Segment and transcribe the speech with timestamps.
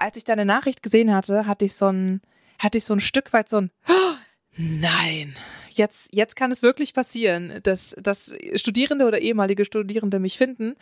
[0.00, 2.20] als ich deine Nachricht gesehen hatte, hatte ich so ein,
[2.58, 4.14] hatte ich so ein Stück weit so ein, oh,
[4.56, 5.36] nein,
[5.70, 10.76] jetzt, jetzt kann es wirklich passieren, dass, dass Studierende oder ehemalige Studierende mich finden.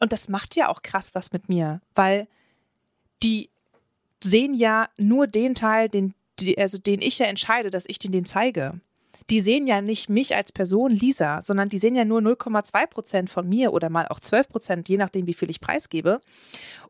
[0.00, 2.26] Und das macht ja auch krass was mit mir, weil
[3.22, 3.50] die
[4.22, 8.12] sehen ja nur den Teil, den, die, also den ich ja entscheide, dass ich den,
[8.12, 8.80] den zeige.
[9.30, 13.30] Die sehen ja nicht mich als Person, Lisa, sondern die sehen ja nur 0,2 Prozent
[13.30, 16.20] von mir oder mal auch 12 Prozent, je nachdem, wie viel ich preisgebe.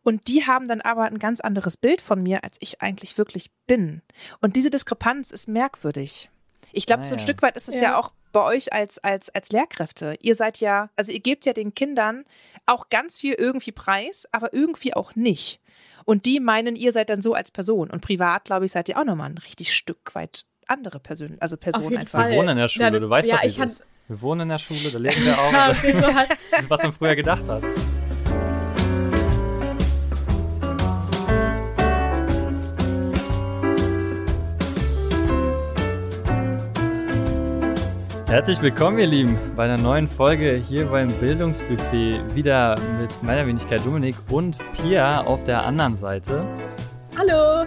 [0.03, 3.51] Und die haben dann aber ein ganz anderes Bild von mir, als ich eigentlich wirklich
[3.67, 4.03] bin.
[4.41, 6.31] Und diese Diskrepanz ist merkwürdig.
[6.73, 7.25] Ich glaube, ah, so ein ja.
[7.25, 7.83] Stück weit ist es ja.
[7.83, 10.17] ja auch bei euch als, als, als Lehrkräfte.
[10.21, 12.25] Ihr seid ja, also ihr gebt ja den Kindern
[12.67, 15.61] auch ganz viel irgendwie preis, aber irgendwie auch nicht.
[16.05, 17.91] Und die meinen, ihr seid dann so als Person.
[17.91, 21.57] Und privat, glaube ich, seid ihr auch nochmal ein richtig Stück weit andere Personen, also
[21.57, 22.21] Personen einfach.
[22.21, 22.31] Fall.
[22.31, 23.85] Wir wohnen in der Schule, du weißt ja, doch, wie ich ist.
[24.09, 26.69] Wir wohnen in der Schule, da leben wir auch.
[26.69, 27.63] was man früher gedacht hat.
[38.33, 42.35] Herzlich willkommen, ihr Lieben, bei einer neuen Folge hier beim Bildungsbuffet.
[42.35, 46.43] Wieder mit meiner Wenigkeit Dominik und Pia auf der anderen Seite.
[47.19, 47.67] Hallo!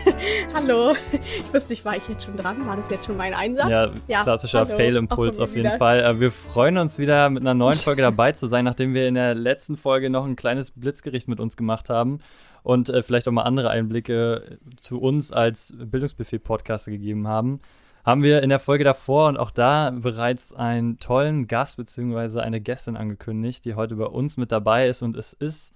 [0.54, 0.94] hallo!
[1.12, 2.64] Ich wusste nicht, war ich jetzt schon dran?
[2.66, 3.68] War das jetzt schon mein Einsatz?
[3.68, 5.78] Ja, ja klassischer Fail-Impuls auf jeden wieder.
[5.78, 6.20] Fall.
[6.20, 9.34] Wir freuen uns wieder mit einer neuen Folge dabei zu sein, nachdem wir in der
[9.34, 12.20] letzten Folge noch ein kleines Blitzgericht mit uns gemacht haben
[12.62, 17.60] und äh, vielleicht auch mal andere Einblicke zu uns als Bildungsbuffet-Podcaster gegeben haben
[18.04, 22.40] haben wir in der Folge davor und auch da bereits einen tollen Gast bzw.
[22.40, 25.02] eine Gästin angekündigt, die heute bei uns mit dabei ist.
[25.02, 25.72] Und es ist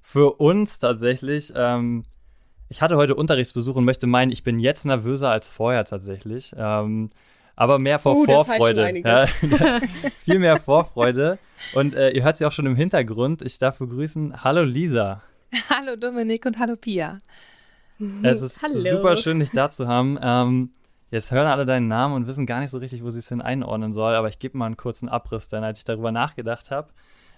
[0.00, 2.04] für uns tatsächlich, ähm,
[2.72, 6.54] ich hatte heute Unterrichtsbesuch und möchte meinen, ich bin jetzt nervöser als vorher tatsächlich.
[6.56, 7.10] Ähm,
[7.54, 8.98] aber mehr vor uh, Vorfreude.
[8.98, 9.26] Ja,
[10.24, 11.38] viel mehr Vorfreude.
[11.74, 13.42] Und äh, ihr hört sie auch schon im Hintergrund.
[13.42, 14.42] Ich darf begrüßen.
[14.42, 15.20] Hallo Lisa.
[15.68, 17.18] Hallo Dominik und hallo Pia.
[18.22, 18.78] Es ist hallo.
[18.78, 20.18] super schön, dich da zu haben.
[20.22, 20.70] Ähm,
[21.10, 23.42] Jetzt hören alle deinen Namen und wissen gar nicht so richtig, wo sie es hin
[23.42, 26.88] einordnen soll, aber ich gebe mal einen kurzen Abriss, denn als ich darüber nachgedacht habe,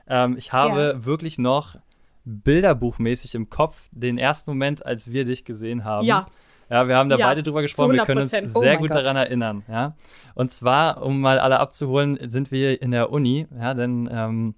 [0.07, 1.05] ähm, ich habe ja.
[1.05, 1.75] wirklich noch
[2.25, 6.07] bilderbuchmäßig im Kopf den ersten Moment, als wir dich gesehen haben.
[6.07, 6.27] Ja.
[6.71, 8.89] Ja, wir haben da ja, beide drüber gesprochen, wir können uns oh sehr oh gut
[8.89, 9.05] Gott.
[9.05, 9.95] daran erinnern, ja.
[10.35, 14.55] Und zwar, um mal alle abzuholen, sind wir in der Uni, ja, denn ähm,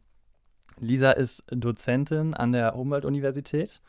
[0.79, 3.81] Lisa ist Dozentin an der Humboldt-Universität.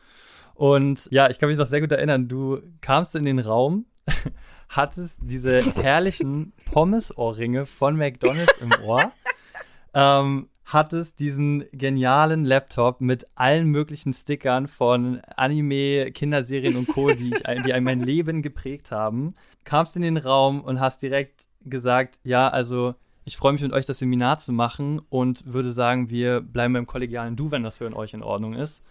[0.54, 3.86] Und ja, ich kann mich noch sehr gut erinnern, du kamst in den Raum
[4.68, 9.12] hattest diese herrlichen Pommes-Ohrringe von McDonalds im Ohr.
[9.94, 17.30] ähm, hattest diesen genialen Laptop mit allen möglichen Stickern von Anime, Kinderserien und Co., die,
[17.30, 19.34] ich, die mein Leben geprägt haben.
[19.64, 23.86] Kamst in den Raum und hast direkt gesagt, ja, also ich freue mich mit euch
[23.86, 27.94] das Seminar zu machen und würde sagen, wir bleiben beim kollegialen Du, wenn das für
[27.96, 28.82] euch in Ordnung ist.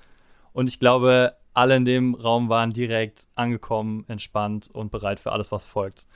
[0.53, 5.51] Und ich glaube, alle in dem Raum waren direkt angekommen, entspannt und bereit für alles,
[5.51, 6.07] was folgt.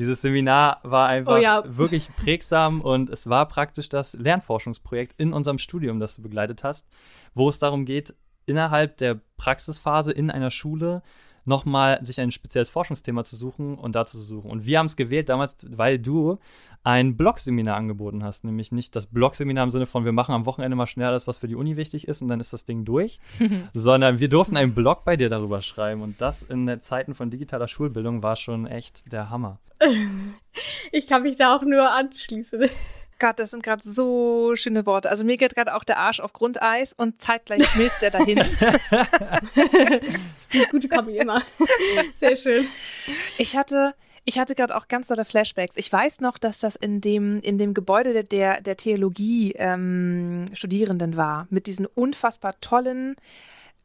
[0.00, 1.62] Dieses Seminar war einfach oh ja.
[1.66, 6.88] wirklich prägsam und es war praktisch das Lernforschungsprojekt in unserem Studium, das du begleitet hast,
[7.34, 8.14] wo es darum geht,
[8.46, 11.02] innerhalb der Praxisphase in einer Schule
[11.44, 14.50] nochmal sich ein spezielles Forschungsthema zu suchen und dazu zu suchen.
[14.50, 16.38] Und wir haben es gewählt damals, weil du
[16.82, 18.44] ein Blog-Seminar angeboten hast.
[18.44, 21.38] Nämlich nicht das Blog-Seminar im Sinne von, wir machen am Wochenende mal schnell das, was
[21.38, 23.20] für die Uni wichtig ist und dann ist das Ding durch,
[23.74, 26.02] sondern wir durften einen Blog bei dir darüber schreiben.
[26.02, 29.58] Und das in den Zeiten von digitaler Schulbildung war schon echt der Hammer.
[30.90, 32.68] Ich kann mich da auch nur anschließen.
[33.20, 35.10] Gott, das sind gerade so schöne Worte.
[35.10, 38.38] Also mir geht gerade auch der Arsch auf Grundeis und zeitgleich schmilzt er dahin.
[40.70, 41.42] Gute Kombi immer.
[42.18, 42.66] Sehr schön.
[43.38, 43.94] Ich hatte,
[44.24, 45.76] ich hatte gerade auch ganz tolle Flashbacks.
[45.76, 51.16] Ich weiß noch, dass das in dem, in dem Gebäude der, der Theologie ähm, Studierenden
[51.16, 53.16] war, mit diesen unfassbar tollen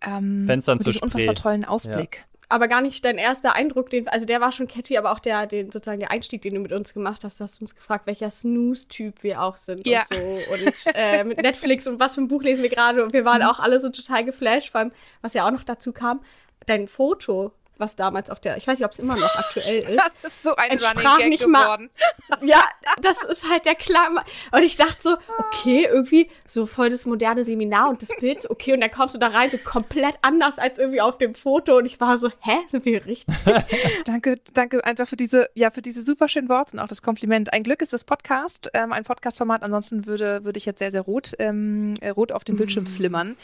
[0.06, 2.18] ähm, Fenstern mit diesem unfassbar tollen Ausblick.
[2.18, 5.20] Ja aber gar nicht dein erster Eindruck, den, also der war schon catchy, aber auch
[5.20, 8.08] der, den, sozusagen der Einstieg, den du mit uns gemacht hast, hast du uns gefragt,
[8.08, 10.02] welcher Snooze-Typ wir auch sind ja.
[10.02, 10.54] und so.
[10.54, 13.04] Und äh, mit Netflix und was für ein Buch lesen wir gerade.
[13.04, 13.48] Und wir waren mhm.
[13.48, 14.92] auch alle so total geflasht, vor allem,
[15.22, 16.22] was ja auch noch dazu kam,
[16.66, 19.98] dein Foto was damals auf der, ich weiß nicht, ob es immer noch aktuell ist.
[19.98, 21.90] Das ist so ein Running Gag geworden.
[22.30, 22.64] Mal, ja,
[23.02, 24.24] das ist halt der Klammer.
[24.52, 28.74] Und ich dachte so, okay, irgendwie so voll das moderne Seminar und das Bild, okay,
[28.74, 31.78] und dann kommst du da rein, so komplett anders als irgendwie auf dem Foto.
[31.78, 33.36] Und ich war so, hä, sind wir richtig?
[34.06, 37.54] danke, danke einfach für diese, ja, für diese super schönen Worte und auch das Kompliment.
[37.54, 39.64] Ein Glück ist das Podcast, ähm, ein Podcast-Format.
[39.64, 43.36] Ansonsten würde, würde ich jetzt sehr, sehr rot, ähm, äh, rot auf dem Bildschirm flimmern.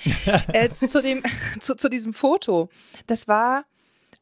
[0.53, 1.23] äh, zu, dem,
[1.59, 2.69] zu, zu diesem Foto.
[3.07, 3.65] Das war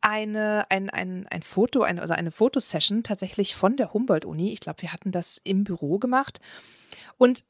[0.01, 4.51] eine, ein, ein, ein Foto, eine, also eine Fotosession tatsächlich von der Humboldt-Uni.
[4.51, 6.39] Ich glaube, wir hatten das im Büro gemacht.
[7.17, 7.43] Und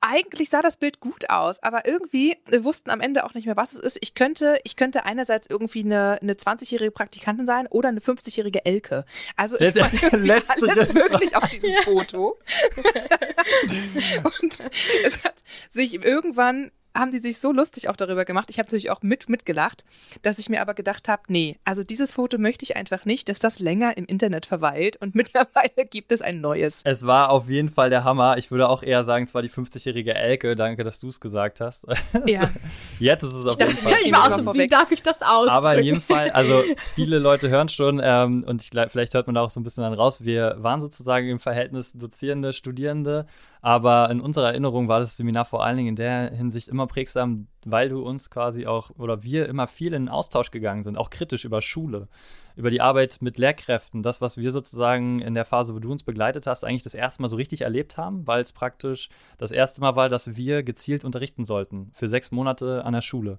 [0.00, 3.56] eigentlich sah das Bild gut aus, aber irgendwie wir wussten am Ende auch nicht mehr,
[3.56, 3.98] was es ist.
[4.00, 9.04] Ich könnte, ich könnte einerseits irgendwie eine, eine 20-jährige Praktikantin sein oder eine 50-jährige Elke.
[9.36, 11.74] Also es war irgendwie alles wirklich auf diesem.
[11.84, 12.38] Foto.
[14.42, 14.62] und
[15.04, 18.50] es hat sich irgendwann haben die sich so lustig auch darüber gemacht.
[18.50, 19.84] Ich habe natürlich auch mit mitgelacht,
[20.22, 23.38] dass ich mir aber gedacht habe, nee, also dieses Foto möchte ich einfach nicht, dass
[23.38, 26.82] das länger im Internet verweilt und mittlerweile gibt es ein neues.
[26.84, 28.36] Es war auf jeden Fall der Hammer.
[28.38, 30.56] Ich würde auch eher sagen, es war die 50-jährige Elke.
[30.56, 31.86] Danke, dass du es gesagt hast.
[32.26, 32.50] Ja.
[32.98, 34.00] Jetzt ist es auf ich jeden dachte, Fall.
[34.04, 35.50] Ich war auch so, wie darf ich das ausdrücken?
[35.50, 36.62] Aber in jedem Fall, also
[36.94, 39.82] viele Leute hören schon ähm, und ich, vielleicht hört man da auch so ein bisschen
[39.82, 40.24] dann raus.
[40.24, 43.26] Wir waren sozusagen im Verhältnis Dozierende, Studierende
[43.60, 47.48] aber in unserer Erinnerung war das Seminar vor allen Dingen in der Hinsicht immer prägsam,
[47.64, 51.10] weil du uns quasi auch oder wir immer viel in den Austausch gegangen sind, auch
[51.10, 52.08] kritisch über Schule,
[52.56, 56.04] über die Arbeit mit Lehrkräften, das, was wir sozusagen in der Phase, wo du uns
[56.04, 59.08] begleitet hast, eigentlich das erste Mal so richtig erlebt haben, weil es praktisch
[59.38, 63.38] das erste Mal war, dass wir gezielt unterrichten sollten für sechs Monate an der Schule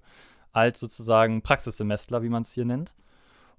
[0.51, 2.95] als sozusagen Praxissemestler, wie man es hier nennt.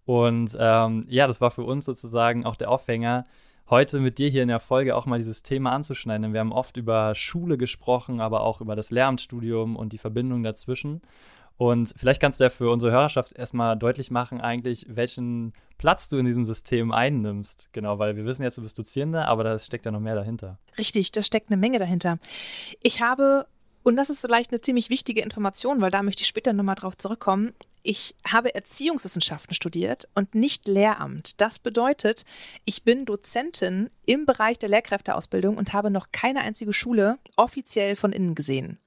[0.04, 3.26] Und ähm, ja, das war für uns sozusagen auch der Aufhänger,
[3.70, 6.22] heute mit dir hier in der Folge auch mal dieses Thema anzuschneiden.
[6.22, 10.42] Denn wir haben oft über Schule gesprochen, aber auch über das Lehramtsstudium und die Verbindung
[10.42, 11.00] dazwischen.
[11.56, 16.16] Und vielleicht kannst du ja für unsere Hörerschaft erstmal deutlich machen, eigentlich, welchen Platz du
[16.16, 17.68] in diesem System einnimmst.
[17.72, 20.58] Genau, weil wir wissen jetzt, du bist Dozierende, aber da steckt ja noch mehr dahinter.
[20.78, 22.18] Richtig, da steckt eine Menge dahinter.
[22.82, 23.46] Ich habe,
[23.82, 26.96] und das ist vielleicht eine ziemlich wichtige Information, weil da möchte ich später nochmal drauf
[26.96, 31.40] zurückkommen, ich habe Erziehungswissenschaften studiert und nicht Lehramt.
[31.40, 32.24] Das bedeutet,
[32.66, 38.12] ich bin Dozentin im Bereich der Lehrkräfteausbildung und habe noch keine einzige Schule offiziell von
[38.12, 38.78] innen gesehen.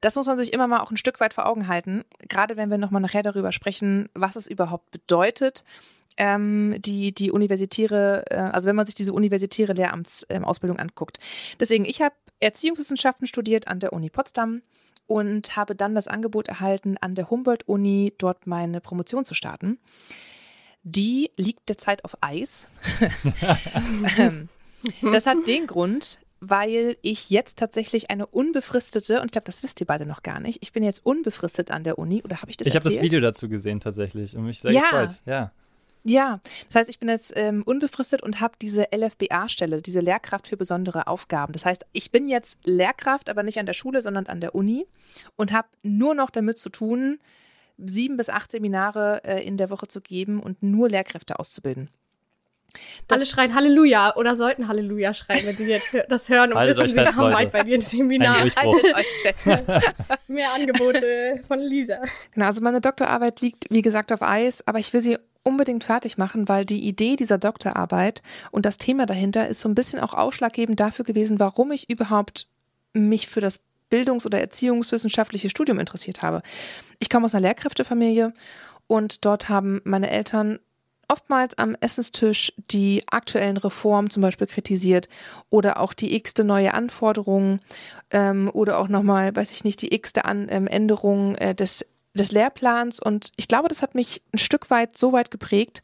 [0.00, 2.70] Das muss man sich immer mal auch ein Stück weit vor Augen halten, gerade wenn
[2.70, 5.64] wir nochmal nachher darüber sprechen, was es überhaupt bedeutet,
[6.16, 11.18] ähm, die, die universitäre, äh, also wenn man sich diese universitäre Lehramtsausbildung ähm, anguckt.
[11.60, 14.62] Deswegen, ich habe Erziehungswissenschaften studiert an der Uni Potsdam
[15.06, 19.78] und habe dann das Angebot erhalten, an der Humboldt-Uni dort meine Promotion zu starten.
[20.82, 22.68] Die liegt derzeit auf Eis.
[24.18, 24.48] Ähm,
[25.02, 29.80] das hat den Grund, weil ich jetzt tatsächlich eine unbefristete, und ich glaube, das wisst
[29.80, 32.56] ihr beide noch gar nicht, ich bin jetzt unbefristet an der Uni, oder habe ich
[32.56, 34.82] das Ich habe das Video dazu gesehen tatsächlich und mich sehr ja.
[34.82, 35.22] gefreut.
[35.26, 35.52] Ja.
[36.08, 40.56] Ja, das heißt, ich bin jetzt ähm, unbefristet und habe diese LFBA-Stelle, diese Lehrkraft für
[40.56, 41.52] besondere Aufgaben.
[41.52, 44.86] Das heißt, ich bin jetzt Lehrkraft, aber nicht an der Schule, sondern an der Uni
[45.34, 47.18] und habe nur noch damit zu tun,
[47.76, 51.90] sieben bis acht Seminare äh, in der Woche zu geben und nur Lehrkräfte auszubilden.
[53.08, 56.88] Das Alle schreien Halleluja oder sollten Halleluja schreien, wenn sie jetzt das hören und wissen,
[56.88, 58.38] sie haben bald bei dir ein Seminar.
[58.40, 59.64] Haltet euch fest.
[60.28, 61.98] Mehr Angebote von Lisa.
[62.32, 66.18] Genau, also meine Doktorarbeit liegt, wie gesagt, auf Eis, aber ich will sie unbedingt fertig
[66.18, 68.20] machen, weil die Idee dieser Doktorarbeit
[68.50, 72.48] und das Thema dahinter ist so ein bisschen auch ausschlaggebend dafür gewesen, warum ich überhaupt
[72.92, 76.42] mich für das Bildungs- oder Erziehungswissenschaftliche Studium interessiert habe.
[76.98, 78.32] Ich komme aus einer Lehrkräftefamilie
[78.88, 80.58] und dort haben meine Eltern
[81.08, 85.08] oftmals am Essenstisch die aktuellen Reformen zum Beispiel kritisiert
[85.48, 87.60] oder auch die x-te neue Anforderungen
[88.10, 91.86] ähm, oder auch nochmal, weiß ich nicht, die x-te ähm, Änderung äh, des
[92.16, 95.82] des Lehrplans und ich glaube, das hat mich ein Stück weit so weit geprägt,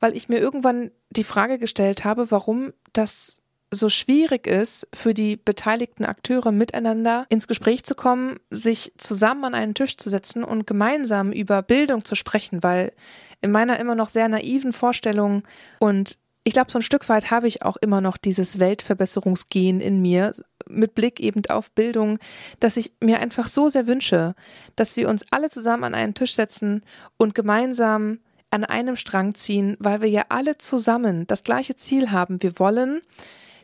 [0.00, 3.42] weil ich mir irgendwann die Frage gestellt habe, warum das
[3.74, 9.54] so schwierig ist, für die beteiligten Akteure miteinander ins Gespräch zu kommen, sich zusammen an
[9.54, 12.92] einen Tisch zu setzen und gemeinsam über Bildung zu sprechen, weil
[13.40, 15.42] in meiner immer noch sehr naiven Vorstellung
[15.78, 20.02] und ich glaube, so ein Stück weit habe ich auch immer noch dieses Weltverbesserungsgehen in
[20.02, 20.32] mir,
[20.68, 22.18] mit Blick eben auf Bildung,
[22.60, 24.34] dass ich mir einfach so sehr wünsche,
[24.76, 26.82] dass wir uns alle zusammen an einen Tisch setzen
[27.16, 28.18] und gemeinsam
[28.50, 32.42] an einem Strang ziehen, weil wir ja alle zusammen das gleiche Ziel haben.
[32.42, 33.00] Wir wollen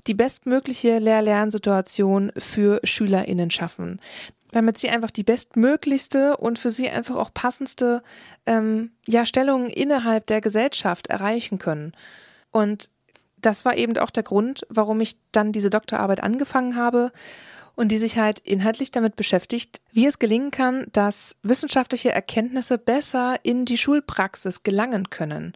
[0.06, 4.00] die bestmögliche Lehr-Lernsituation für SchülerInnen schaffen
[4.52, 8.02] damit sie einfach die bestmöglichste und für sie einfach auch passendste
[8.46, 11.92] ähm, ja, Stellung innerhalb der Gesellschaft erreichen können.
[12.50, 12.90] Und
[13.40, 17.12] das war eben auch der Grund, warum ich dann diese Doktorarbeit angefangen habe
[17.74, 23.36] und die sich halt inhaltlich damit beschäftigt, wie es gelingen kann, dass wissenschaftliche Erkenntnisse besser
[23.44, 25.52] in die Schulpraxis gelangen können.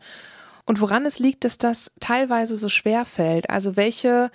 [0.64, 3.50] Und woran es liegt, dass das teilweise so schwer fällt.
[3.50, 4.30] Also welche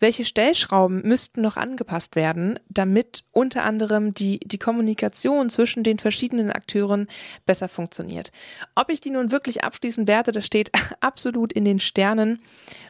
[0.00, 6.50] welche Stellschrauben müssten noch angepasst werden, damit unter anderem die, die Kommunikation zwischen den verschiedenen
[6.50, 7.06] Akteuren
[7.46, 8.30] besser funktioniert.
[8.74, 12.40] Ob ich die nun wirklich abschließen werde, das steht absolut in den Sternen,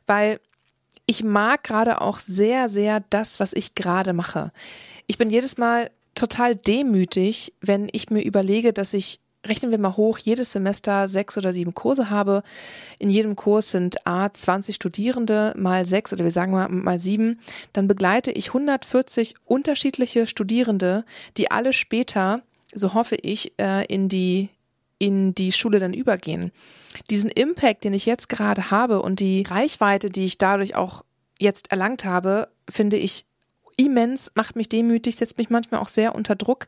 [0.07, 0.41] weil
[1.07, 4.53] ich mag gerade auch sehr, sehr das, was ich gerade mache.
[5.07, 9.97] Ich bin jedes Mal total demütig, wenn ich mir überlege, dass ich rechnen wir mal
[9.97, 12.43] hoch, jedes Semester sechs oder sieben Kurse habe.
[12.99, 17.39] In jedem Kurs sind A 20 Studierende mal sechs oder wir sagen mal mal sieben.
[17.73, 21.05] Dann begleite ich 140 unterschiedliche Studierende,
[21.37, 22.43] die alle später,
[22.75, 24.51] so hoffe ich, äh, in die
[24.99, 26.53] in die Schule dann übergehen.
[27.11, 31.05] Diesen Impact, den ich jetzt gerade habe und die Reichweite, die ich dadurch auch
[31.39, 33.27] jetzt erlangt habe, finde ich
[33.77, 36.67] immens, macht mich demütig, setzt mich manchmal auch sehr unter Druck.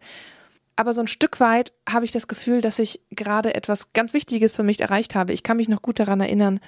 [0.79, 4.53] Aber so ein Stück weit habe ich das Gefühl, dass ich gerade etwas ganz Wichtiges
[4.53, 5.33] für mich erreicht habe.
[5.33, 6.61] Ich kann mich noch gut daran erinnern,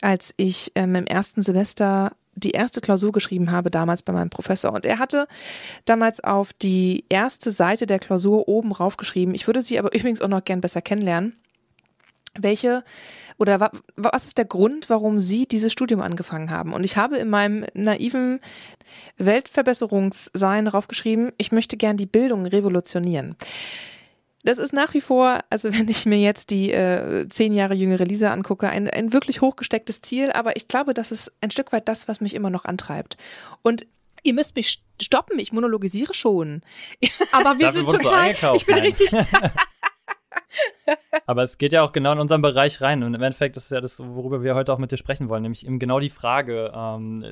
[0.00, 4.72] als ich ähm, im ersten Semester die erste Klausur geschrieben habe, damals bei meinem Professor.
[4.72, 5.28] Und er hatte
[5.84, 9.34] damals auf die erste Seite der Klausur oben raufgeschrieben.
[9.34, 11.36] Ich würde sie aber übrigens auch noch gern besser kennenlernen.
[12.38, 12.84] Welche
[13.38, 16.72] oder wa, was ist der Grund, warum Sie dieses Studium angefangen haben?
[16.72, 18.40] Und ich habe in meinem naiven
[19.16, 23.36] Weltverbesserungssein raufgeschrieben, ich möchte gern die Bildung revolutionieren.
[24.44, 28.04] Das ist nach wie vor, also wenn ich mir jetzt die äh, zehn Jahre jüngere
[28.04, 31.88] Lisa angucke, ein, ein wirklich hochgestecktes Ziel, aber ich glaube, das ist ein Stück weit
[31.88, 33.16] das, was mich immer noch antreibt.
[33.62, 33.86] Und
[34.22, 36.62] ihr müsst mich stoppen, ich monologisiere schon.
[37.32, 39.10] Aber wir sind total, ich bin richtig,
[41.26, 43.02] Aber es geht ja auch genau in unseren Bereich rein.
[43.02, 45.42] Und im Endeffekt ist es ja das, worüber wir heute auch mit dir sprechen wollen,
[45.42, 47.24] nämlich eben genau die Frage, ähm,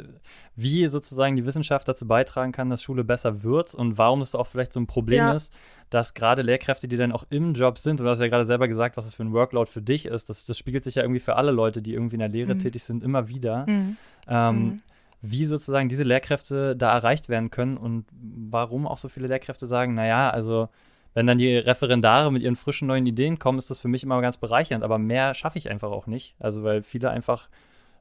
[0.55, 4.47] wie sozusagen die Wissenschaft dazu beitragen kann, dass Schule besser wird und warum es auch
[4.47, 5.33] vielleicht so ein Problem ja.
[5.33, 5.55] ist,
[5.91, 8.69] dass gerade Lehrkräfte, die dann auch im Job sind, und du hast ja gerade selber
[8.69, 11.21] gesagt, was es für ein Workload für dich ist, das, das spiegelt sich ja irgendwie
[11.21, 12.59] für alle Leute, die irgendwie in der Lehre mhm.
[12.59, 13.67] tätig sind, immer wieder.
[13.67, 13.97] Mhm.
[14.29, 14.77] Ähm, mhm.
[15.23, 19.95] Wie sozusagen diese Lehrkräfte da erreicht werden können und warum auch so viele Lehrkräfte sagen,
[19.95, 20.69] naja, also
[21.17, 24.21] wenn dann die Referendare mit ihren frischen neuen Ideen kommen, ist das für mich immer
[24.21, 24.85] ganz bereichernd.
[24.85, 26.35] Aber mehr schaffe ich einfach auch nicht.
[26.39, 27.49] Also weil viele einfach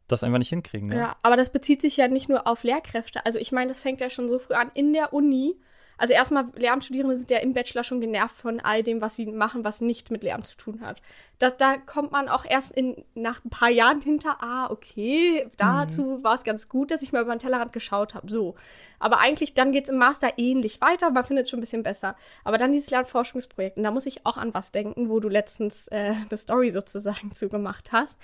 [0.09, 0.89] das einfach nicht hinkriegen.
[0.89, 0.97] Ne?
[0.97, 3.25] Ja, aber das bezieht sich ja nicht nur auf Lehrkräfte.
[3.25, 5.55] Also ich meine, das fängt ja schon so früh an in der Uni
[5.97, 9.63] also erstmal, Lehramtsstudierende sind ja im Bachelor schon genervt von all dem, was sie machen,
[9.63, 11.01] was nichts mit Lehramt zu tun hat.
[11.39, 16.01] Da, da kommt man auch erst in, nach ein paar Jahren hinter, ah, okay, dazu
[16.01, 16.23] mhm.
[16.23, 18.29] war es ganz gut, dass ich mal über den Tellerrand geschaut habe.
[18.29, 18.55] So.
[18.99, 21.83] Aber eigentlich, dann geht es im Master ähnlich weiter, man findet es schon ein bisschen
[21.83, 22.15] besser.
[22.43, 25.87] Aber dann dieses Lernforschungsprojekt, und da muss ich auch an was denken, wo du letztens
[25.89, 28.19] äh, eine Story sozusagen zugemacht hast,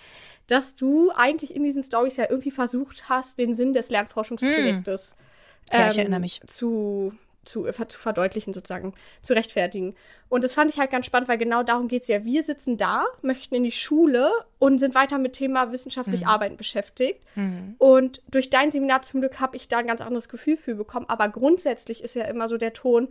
[0.47, 5.77] dass du eigentlich in diesen Stories ja irgendwie versucht hast, den Sinn des Lernforschungsprojektes mhm.
[5.77, 6.41] ja, ich erinnere mich.
[6.41, 7.13] Ähm, zu
[7.45, 9.95] zu, äh, zu verdeutlichen, sozusagen, zu rechtfertigen.
[10.29, 12.23] Und das fand ich halt ganz spannend, weil genau darum geht es ja.
[12.23, 16.27] Wir sitzen da, möchten in die Schule und sind weiter mit Thema wissenschaftlich mhm.
[16.27, 17.21] Arbeiten beschäftigt.
[17.35, 17.75] Mhm.
[17.77, 21.07] Und durch dein Seminar zum Glück habe ich da ein ganz anderes Gefühl für bekommen.
[21.09, 23.09] Aber grundsätzlich ist ja immer so der Ton,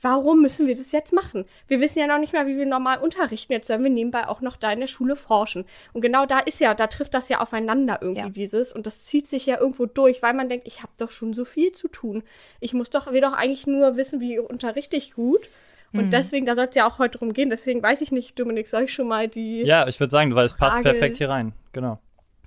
[0.00, 1.44] Warum müssen wir das jetzt machen?
[1.66, 3.52] Wir wissen ja noch nicht mal, wie wir normal unterrichten.
[3.52, 5.64] Jetzt sollen wir nebenbei auch noch da in der Schule forschen.
[5.92, 8.28] Und genau da ist ja, da trifft das ja aufeinander irgendwie ja.
[8.28, 8.72] dieses.
[8.72, 11.44] Und das zieht sich ja irgendwo durch, weil man denkt, ich habe doch schon so
[11.44, 12.22] viel zu tun.
[12.60, 15.40] Ich muss doch, will doch eigentlich nur wissen, wie unterrichte ich gut.
[15.92, 16.10] Und mhm.
[16.10, 17.50] deswegen, da soll es ja auch heute drum gehen.
[17.50, 19.62] Deswegen weiß ich nicht, Dominik, soll ich schon mal die.
[19.62, 21.54] Ja, ich würde sagen, weil es passt perfekt hier rein.
[21.72, 21.98] Genau.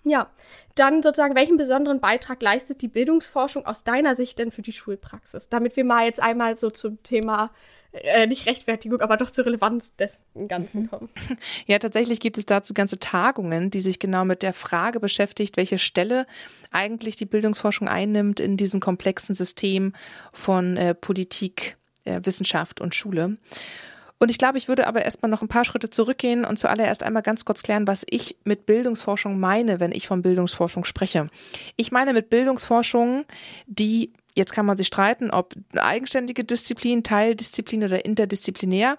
[0.03, 0.29] Ja,
[0.75, 5.49] dann sozusagen, welchen besonderen Beitrag leistet die Bildungsforschung aus deiner Sicht denn für die Schulpraxis?
[5.49, 7.51] Damit wir mal jetzt einmal so zum Thema
[7.93, 10.89] äh, nicht Rechtfertigung, aber doch zur Relevanz des Ganzen mhm.
[10.89, 11.09] kommen.
[11.67, 15.77] Ja, tatsächlich gibt es dazu ganze Tagungen, die sich genau mit der Frage beschäftigt, welche
[15.77, 16.25] Stelle
[16.71, 19.93] eigentlich die Bildungsforschung einnimmt in diesem komplexen System
[20.33, 23.37] von äh, Politik, äh, Wissenschaft und Schule.
[24.21, 27.23] Und ich glaube, ich würde aber erstmal noch ein paar Schritte zurückgehen und zuallererst einmal
[27.23, 31.27] ganz kurz klären, was ich mit Bildungsforschung meine, wenn ich von Bildungsforschung spreche.
[31.75, 33.25] Ich meine mit Bildungsforschung,
[33.65, 38.97] die Jetzt kann man sich streiten, ob eigenständige Disziplin, Teildisziplin oder interdisziplinär.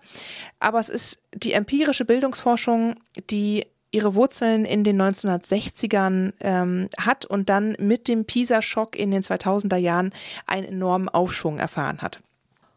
[0.60, 2.96] Aber es ist die empirische Bildungsforschung,
[3.30, 9.22] die ihre Wurzeln in den 1960ern ähm, hat und dann mit dem PISA-Schock in den
[9.22, 10.12] 2000er Jahren
[10.46, 12.20] einen enormen Aufschwung erfahren hat.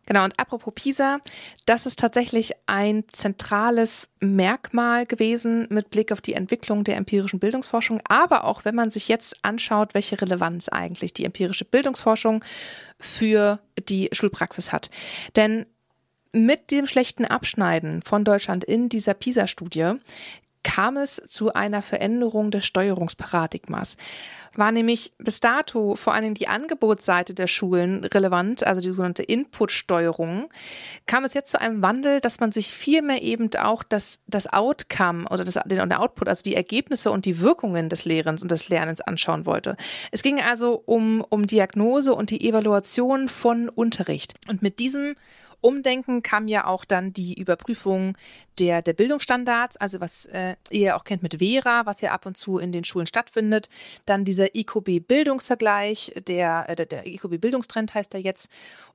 [0.05, 1.19] Genau, und apropos PISA,
[1.65, 8.01] das ist tatsächlich ein zentrales Merkmal gewesen mit Blick auf die Entwicklung der empirischen Bildungsforschung,
[8.07, 12.43] aber auch wenn man sich jetzt anschaut, welche Relevanz eigentlich die empirische Bildungsforschung
[13.00, 13.59] für
[13.89, 14.89] die Schulpraxis hat.
[15.35, 15.65] Denn
[16.31, 19.93] mit dem schlechten Abschneiden von Deutschland in dieser PISA-Studie
[20.65, 23.98] kam es zu einer Veränderung des Steuerungsparadigmas.
[24.55, 30.50] War nämlich bis dato vor allem die Angebotsseite der Schulen relevant, also die sogenannte Input-Steuerung,
[31.05, 35.29] kam es jetzt zu einem Wandel, dass man sich vielmehr eben auch das, das Outcome
[35.29, 39.01] oder das, den Output, also die Ergebnisse und die Wirkungen des Lehrens und des Lernens
[39.01, 39.77] anschauen wollte.
[40.12, 44.34] Es ging also um, um Diagnose und die Evaluation von Unterricht.
[44.48, 45.15] Und mit diesem
[45.62, 48.17] Umdenken kam ja auch dann die Überprüfung
[48.59, 52.38] der, der Bildungsstandards, also was äh, ihr auch kennt mit Vera, was ja ab und
[52.38, 53.69] zu in den Schulen stattfindet.
[54.05, 58.50] Dann dieser IQB-Bildungsvergleich, der, äh, der, IQB-Bildungstrend heißt er jetzt.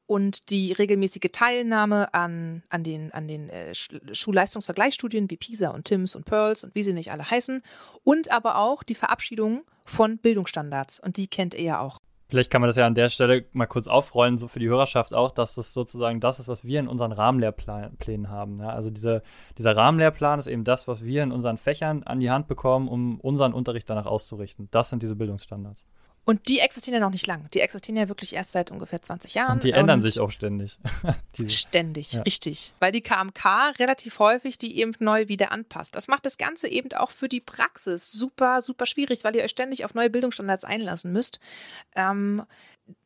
[0.06, 6.16] und die regelmäßige Teilnahme an, an den, an den äh, Schulleistungsvergleichsstudien wie PISA und TIMS
[6.16, 7.62] und Pearls und wie sie nicht alle heißen
[8.02, 11.99] und aber auch die Verabschiedung von Bildungsstandards und die kennt ihr ja auch.
[12.30, 15.12] Vielleicht kann man das ja an der Stelle mal kurz aufrollen, so für die Hörerschaft
[15.12, 18.60] auch, dass das sozusagen das ist, was wir in unseren Rahmenlehrplänen haben.
[18.60, 18.70] Ja?
[18.70, 19.22] Also diese,
[19.58, 23.20] dieser Rahmenlehrplan ist eben das, was wir in unseren Fächern an die Hand bekommen, um
[23.20, 24.68] unseren Unterricht danach auszurichten.
[24.70, 25.86] Das sind diese Bildungsstandards.
[26.30, 27.50] Und die existieren ja noch nicht lang.
[27.54, 29.54] Die existieren ja wirklich erst seit ungefähr 20 Jahren.
[29.54, 30.78] Und die ändern und sich auch ständig.
[31.48, 32.22] ständig, ja.
[32.22, 32.72] richtig.
[32.78, 35.96] Weil die KMK relativ häufig die eben neu wieder anpasst.
[35.96, 39.50] Das macht das Ganze eben auch für die Praxis super, super schwierig, weil ihr euch
[39.50, 41.40] ständig auf neue Bildungsstandards einlassen müsst.
[41.96, 42.44] Ähm,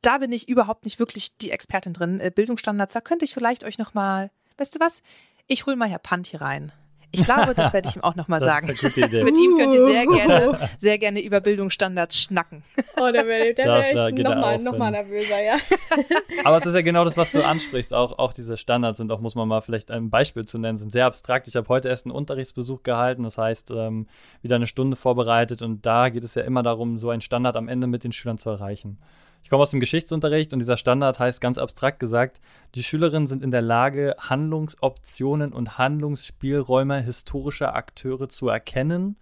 [0.02, 2.21] da bin ich überhaupt nicht wirklich die Expertin drin.
[2.21, 5.02] Äh, Bildungsstandards, da könnte ich vielleicht euch noch mal, weißt du was?
[5.47, 6.73] Ich hole mal Herr Pant hier rein.
[7.14, 8.66] Ich glaube, das werde ich ihm auch nochmal sagen.
[8.66, 12.62] Mit ihm könnt ihr sehr gerne, sehr gerne über Bildungsstandards schnacken.
[12.97, 15.56] Oh, da wäre wär ich nochmal noch mal nervöser, ja.
[16.44, 17.92] Aber es ist ja genau das, was du ansprichst.
[17.92, 20.92] Auch, auch diese Standards sind auch, muss man mal vielleicht ein Beispiel zu nennen, sind
[20.92, 21.49] sehr abstrakt.
[21.49, 24.06] Ich habe heute erst einen Unterrichtsbesuch gehalten, das heißt, ähm,
[24.42, 27.68] wieder eine Stunde vorbereitet und da geht es ja immer darum, so einen Standard am
[27.68, 28.99] Ende mit den Schülern zu erreichen.
[29.44, 32.40] Ich komme aus dem Geschichtsunterricht und dieser Standard heißt ganz abstrakt gesagt,
[32.74, 39.16] die Schülerinnen sind in der Lage, Handlungsoptionen und Handlungsspielräume historischer Akteure zu erkennen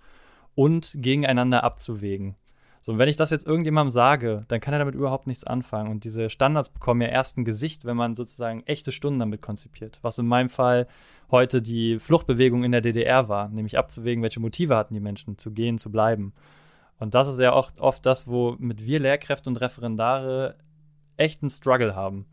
[0.54, 2.36] und gegeneinander abzuwägen.
[2.82, 5.90] So, und wenn ich das jetzt irgendjemandem sage, dann kann er damit überhaupt nichts anfangen.
[5.90, 9.98] Und diese Standards bekommen ja erst ein Gesicht, wenn man sozusagen echte Stunden damit konzipiert.
[10.02, 10.86] Was in meinem Fall
[11.32, 15.50] heute die Fluchtbewegung in der DDR war, nämlich abzuwägen, welche Motive hatten die Menschen, zu
[15.50, 16.32] gehen, zu bleiben.
[16.98, 20.56] Und das ist ja auch oft das, womit wir Lehrkräfte und Referendare
[21.16, 22.26] echt einen Struggle haben,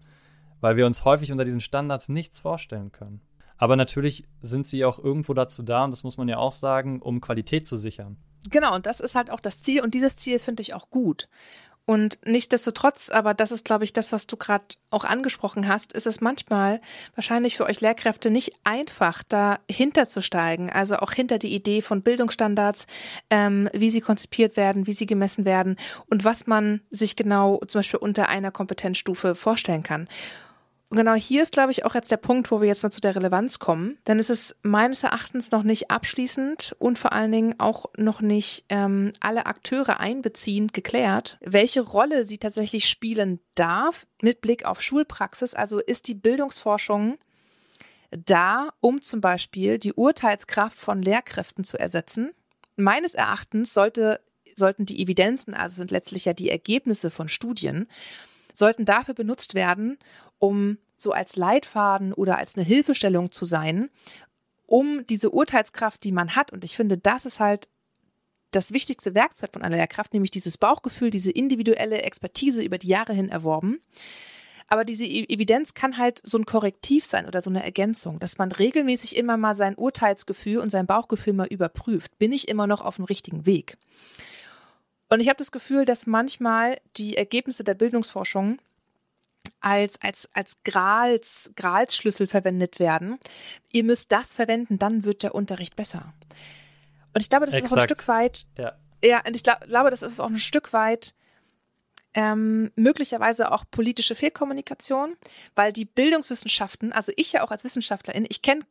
[0.62, 3.22] weil wir uns häufig unter diesen Standards nichts vorstellen können.
[3.58, 7.02] Aber natürlich sind sie auch irgendwo dazu da, und das muss man ja auch sagen,
[7.02, 8.18] um Qualität zu sichern.
[8.50, 11.28] Genau, und das ist halt auch das Ziel, und dieses Ziel finde ich auch gut.
[11.90, 16.06] Und nichtsdestotrotz, aber das ist, glaube ich, das, was du gerade auch angesprochen hast, ist
[16.06, 16.82] es manchmal
[17.16, 22.04] wahrscheinlich für euch Lehrkräfte nicht einfach, dahinter zu steigen, also auch hinter die Idee von
[22.04, 22.86] Bildungsstandards,
[23.32, 27.80] ähm, wie sie konzipiert werden, wie sie gemessen werden und was man sich genau zum
[27.80, 30.08] Beispiel unter einer Kompetenzstufe vorstellen kann.
[30.90, 33.00] Und genau hier ist, glaube ich, auch jetzt der Punkt, wo wir jetzt mal zu
[33.00, 34.00] der Relevanz kommen.
[34.08, 38.66] Denn es ist meines Erachtens noch nicht abschließend und vor allen Dingen auch noch nicht
[38.70, 45.54] ähm, alle Akteure einbeziehend geklärt, welche Rolle sie tatsächlich spielen darf mit Blick auf Schulpraxis.
[45.54, 47.20] Also ist die Bildungsforschung
[48.10, 52.32] da, um zum Beispiel die Urteilskraft von Lehrkräften zu ersetzen.
[52.78, 54.22] Meines Erachtens sollte,
[54.56, 57.88] sollten die Evidenzen, also sind letztlich ja die Ergebnisse von Studien,
[58.54, 60.00] sollten dafür benutzt werden,
[60.40, 63.90] um so als Leitfaden oder als eine Hilfestellung zu sein,
[64.66, 67.68] um diese Urteilskraft, die man hat, und ich finde, das ist halt
[68.52, 73.14] das wichtigste Werkzeug von einer Lehrkraft, nämlich dieses Bauchgefühl, diese individuelle Expertise über die Jahre
[73.14, 73.80] hin erworben.
[74.68, 78.38] Aber diese e-, Evidenz kann halt so ein Korrektiv sein oder so eine Ergänzung, dass
[78.38, 82.18] man regelmäßig immer mal sein Urteilsgefühl und sein Bauchgefühl mal überprüft.
[82.20, 83.78] Bin ich immer noch auf dem richtigen Weg?
[85.10, 88.60] Und ich habe das Gefühl, dass manchmal die Ergebnisse der Bildungsforschung
[89.62, 93.20] als, als, als Grals, Gralsschlüssel verwendet werden.
[93.72, 96.14] Ihr müsst das verwenden, dann wird der Unterricht besser.
[97.14, 97.72] Und ich glaube, das Exakt.
[97.72, 100.40] ist auch ein Stück weit, ja, ja und ich glaub, glaube, das ist auch ein
[100.40, 101.14] Stück weit
[102.14, 105.16] ähm, möglicherweise auch politische Fehlkommunikation,
[105.56, 108.66] weil die Bildungswissenschaften, also ich ja auch als Wissenschaftlerin, ich kenne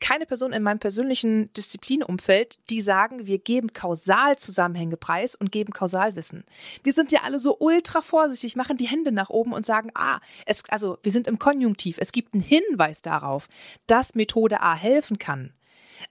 [0.00, 6.44] keine Person in meinem persönlichen Disziplinumfeld, die sagen, wir geben Kausalzusammenhänge preis und geben Kausalwissen.
[6.82, 10.18] Wir sind ja alle so ultra vorsichtig, machen die Hände nach oben und sagen, ah,
[10.46, 11.96] es, also wir sind im Konjunktiv.
[11.98, 13.48] Es gibt einen Hinweis darauf,
[13.86, 15.52] dass Methode A helfen kann.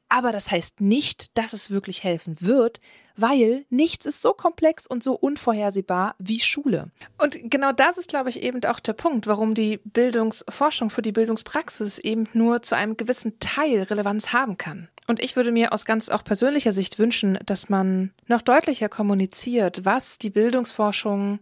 [0.10, 2.80] Aber das heißt nicht, dass es wirklich helfen wird,
[3.16, 6.92] weil nichts ist so komplex und so unvorhersehbar wie Schule.
[7.18, 11.12] Und genau das ist, glaube ich, eben auch der Punkt, warum die Bildungsforschung für die
[11.12, 14.90] Bildungspraxis eben nur zu einem gewissen Teil Relevanz haben kann.
[15.08, 19.84] Und ich würde mir aus ganz auch persönlicher Sicht wünschen, dass man noch deutlicher kommuniziert,
[19.84, 21.40] was die Bildungsforschung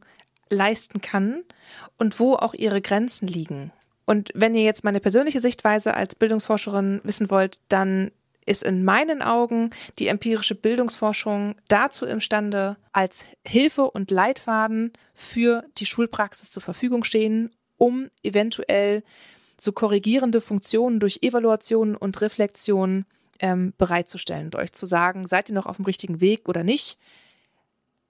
[0.49, 1.43] leisten kann
[1.97, 3.71] und wo auch ihre Grenzen liegen.
[4.05, 8.09] Und wenn ihr jetzt meine persönliche Sichtweise als Bildungsforscherin wissen wollt, dann
[8.49, 15.85] ist in meinen Augen die empirische Bildungsforschung dazu imstande, als Hilfe und Leitfaden für die
[15.85, 19.03] Schulpraxis zur Verfügung stehen, um eventuell
[19.59, 23.05] so korrigierende Funktionen durch Evaluation und Reflexion
[23.39, 26.97] ähm, bereitzustellen euch zu sagen, seid ihr noch auf dem richtigen Weg oder nicht.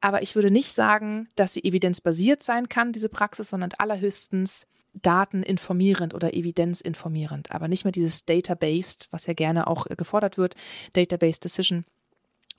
[0.01, 6.13] Aber ich würde nicht sagen, dass sie evidenzbasiert sein kann, diese Praxis, sondern allerhöchstens dateninformierend
[6.13, 10.55] oder evidenzinformierend, aber nicht mehr dieses Data-Based, was ja gerne auch äh, gefordert wird,
[10.93, 11.85] Data-Based Decision.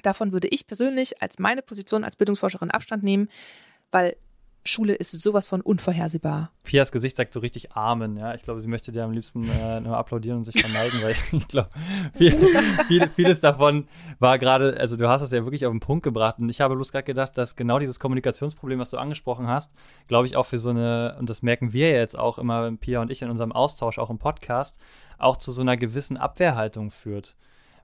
[0.03, 3.29] Davon würde ich persönlich als meine Position als Bildungsforscherin Abstand nehmen,
[3.91, 4.17] weil
[4.65, 6.51] Schule ist sowas von unvorhersehbar.
[6.65, 8.35] Pias Gesicht sagt so richtig Amen, ja.
[8.35, 11.49] Ich glaube, sie möchte dir am liebsten äh, nur applaudieren und sich verneiden, weil ich
[11.49, 11.71] glaube,
[12.15, 12.37] viel,
[12.87, 16.39] viel, vieles davon war gerade, also du hast es ja wirklich auf den Punkt gebracht.
[16.39, 19.73] Und ich habe bloß gerade gedacht, dass genau dieses Kommunikationsproblem, was du angesprochen hast,
[20.09, 23.11] glaube ich, auch für so eine, und das merken wir jetzt auch immer, Pia und
[23.11, 24.79] ich in unserem Austausch, auch im Podcast,
[25.19, 27.37] auch zu so einer gewissen Abwehrhaltung führt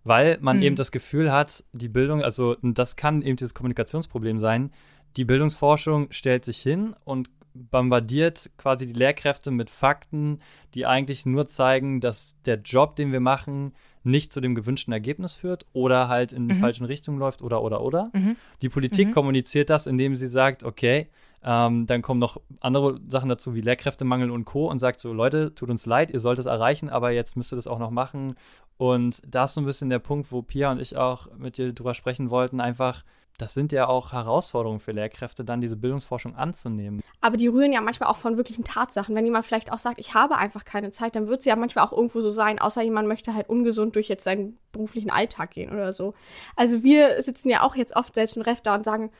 [0.07, 0.63] weil man mhm.
[0.63, 4.71] eben das Gefühl hat, die Bildung, also das kann eben dieses Kommunikationsproblem sein,
[5.17, 10.41] die Bildungsforschung stellt sich hin und bombardiert quasi die Lehrkräfte mit Fakten,
[10.75, 15.33] die eigentlich nur zeigen, dass der Job, den wir machen, nicht zu dem gewünschten Ergebnis
[15.33, 16.61] führt oder halt in die mhm.
[16.61, 18.11] falschen Richtung läuft oder oder oder.
[18.13, 18.37] Mhm.
[18.63, 19.13] Die Politik mhm.
[19.13, 21.09] kommuniziert das, indem sie sagt, okay,
[21.43, 24.71] ähm, dann kommen noch andere Sachen dazu wie Lehrkräftemangel und Co.
[24.71, 27.57] und sagt so, Leute, tut uns leid, ihr sollt es erreichen, aber jetzt müsst ihr
[27.57, 28.37] das auch noch machen.
[28.79, 31.73] Und da ist so ein bisschen der Punkt, wo Pia und ich auch mit dir
[31.73, 33.03] drüber sprechen wollten, einfach
[33.39, 37.03] das sind ja auch Herausforderungen für Lehrkräfte, dann diese Bildungsforschung anzunehmen.
[37.21, 39.15] Aber die rühren ja manchmal auch von wirklichen Tatsachen.
[39.15, 41.85] Wenn jemand vielleicht auch sagt, ich habe einfach keine Zeit, dann wird es ja manchmal
[41.85, 45.73] auch irgendwo so sein, außer jemand möchte halt ungesund durch jetzt seinen beruflichen Alltag gehen
[45.73, 46.15] oder so.
[46.55, 49.11] Also wir sitzen ja auch jetzt oft selbst im Ref da und sagen,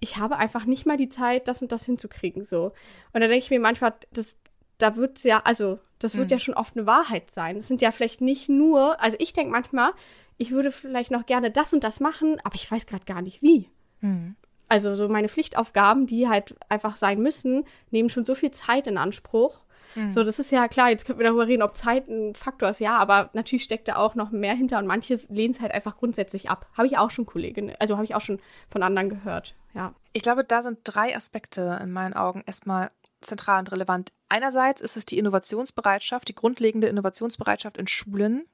[0.00, 2.44] ich habe einfach nicht mal die Zeit, das und das hinzukriegen.
[2.44, 2.72] So.
[3.12, 4.38] Und da denke ich mir manchmal, das,
[4.78, 6.32] da wird es ja, also das wird mhm.
[6.34, 7.56] ja schon oft eine Wahrheit sein.
[7.56, 9.90] Es sind ja vielleicht nicht nur, also ich denke manchmal,
[10.38, 13.42] ich würde vielleicht noch gerne das und das machen, aber ich weiß gerade gar nicht
[13.42, 13.68] wie.
[14.00, 14.36] Mhm.
[14.68, 18.98] Also so meine Pflichtaufgaben, die halt einfach sein müssen, nehmen schon so viel Zeit in
[18.98, 19.60] Anspruch.
[19.94, 20.12] Mhm.
[20.12, 22.80] So, das ist ja klar, jetzt können wir darüber reden, ob Zeit ein Faktor ist,
[22.80, 25.96] ja, aber natürlich steckt da auch noch mehr hinter und manches lehnen es halt einfach
[25.96, 26.66] grundsätzlich ab.
[26.74, 29.94] Habe ich auch schon Kolleginnen, also habe ich auch schon von anderen gehört, ja.
[30.12, 34.12] Ich glaube, da sind drei Aspekte in meinen Augen erstmal zentral und relevant.
[34.28, 38.44] Einerseits ist es die Innovationsbereitschaft, die grundlegende Innovationsbereitschaft in Schulen,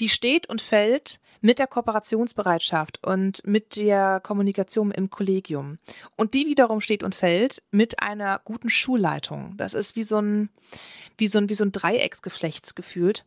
[0.00, 5.78] die steht und fällt mit der Kooperationsbereitschaft und mit der Kommunikation im Kollegium.
[6.16, 9.54] Und die wiederum steht und fällt mit einer guten Schulleitung.
[9.56, 10.48] Das ist wie so ein,
[11.18, 13.24] wie so ein, wie so ein Dreiecksgeflecht gefühlt,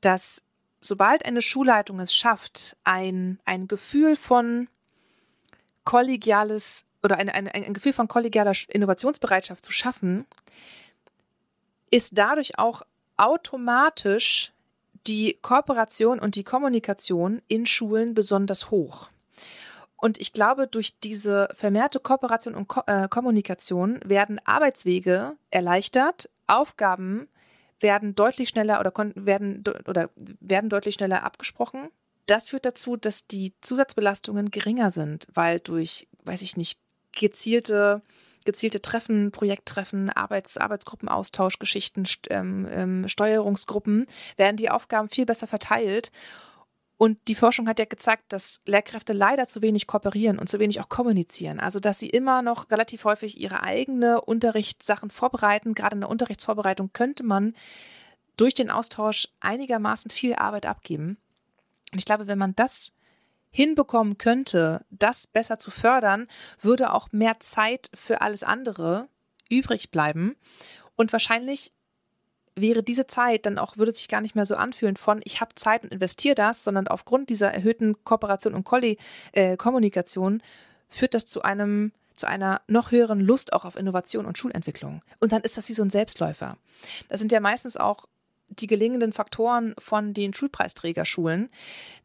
[0.00, 0.42] dass
[0.80, 4.68] sobald eine Schulleitung es schafft, ein, ein Gefühl von
[5.84, 10.26] kollegiales oder ein, ein, ein Gefühl von kollegialer Innovationsbereitschaft zu schaffen,
[11.90, 12.82] ist dadurch auch
[13.16, 14.52] automatisch
[15.06, 19.08] die Kooperation und die Kommunikation in Schulen besonders hoch.
[19.96, 27.28] Und ich glaube, durch diese vermehrte Kooperation und Ko äh, Kommunikation werden Arbeitswege erleichtert, Aufgaben
[27.80, 31.90] werden deutlich schneller oder werden oder werden deutlich schneller abgesprochen.
[32.26, 36.80] Das führt dazu, dass die Zusatzbelastungen geringer sind, weil durch, weiß ich nicht,
[37.12, 38.02] gezielte
[38.48, 44.06] gezielte Treffen, Projekttreffen, Arbeits Arbeitsgruppenaustausch, Geschichten, ähm, ähm, Steuerungsgruppen,
[44.38, 46.10] werden die Aufgaben viel besser verteilt.
[46.96, 50.80] Und die Forschung hat ja gezeigt, dass Lehrkräfte leider zu wenig kooperieren und zu wenig
[50.80, 51.60] auch kommunizieren.
[51.60, 55.74] Also, dass sie immer noch relativ häufig ihre eigene Unterrichtssachen vorbereiten.
[55.74, 57.54] Gerade in der Unterrichtsvorbereitung könnte man
[58.38, 61.18] durch den Austausch einigermaßen viel Arbeit abgeben.
[61.92, 62.92] Und ich glaube, wenn man das
[63.50, 66.28] hinbekommen könnte, das besser zu fördern,
[66.60, 69.08] würde auch mehr Zeit für alles andere
[69.48, 70.36] übrig bleiben.
[70.96, 71.72] Und wahrscheinlich
[72.54, 75.54] wäre diese Zeit dann auch, würde sich gar nicht mehr so anfühlen von, ich habe
[75.54, 78.98] Zeit und investiere das, sondern aufgrund dieser erhöhten Kooperation und Kolli
[79.32, 80.42] äh, Kommunikation
[80.88, 85.02] führt das zu einem zu einer noch höheren Lust auch auf Innovation und Schulentwicklung.
[85.20, 86.58] Und dann ist das wie so ein Selbstläufer.
[87.08, 88.06] Das sind ja meistens auch
[88.48, 91.50] die gelingenden Faktoren von den Schulpreisträgerschulen,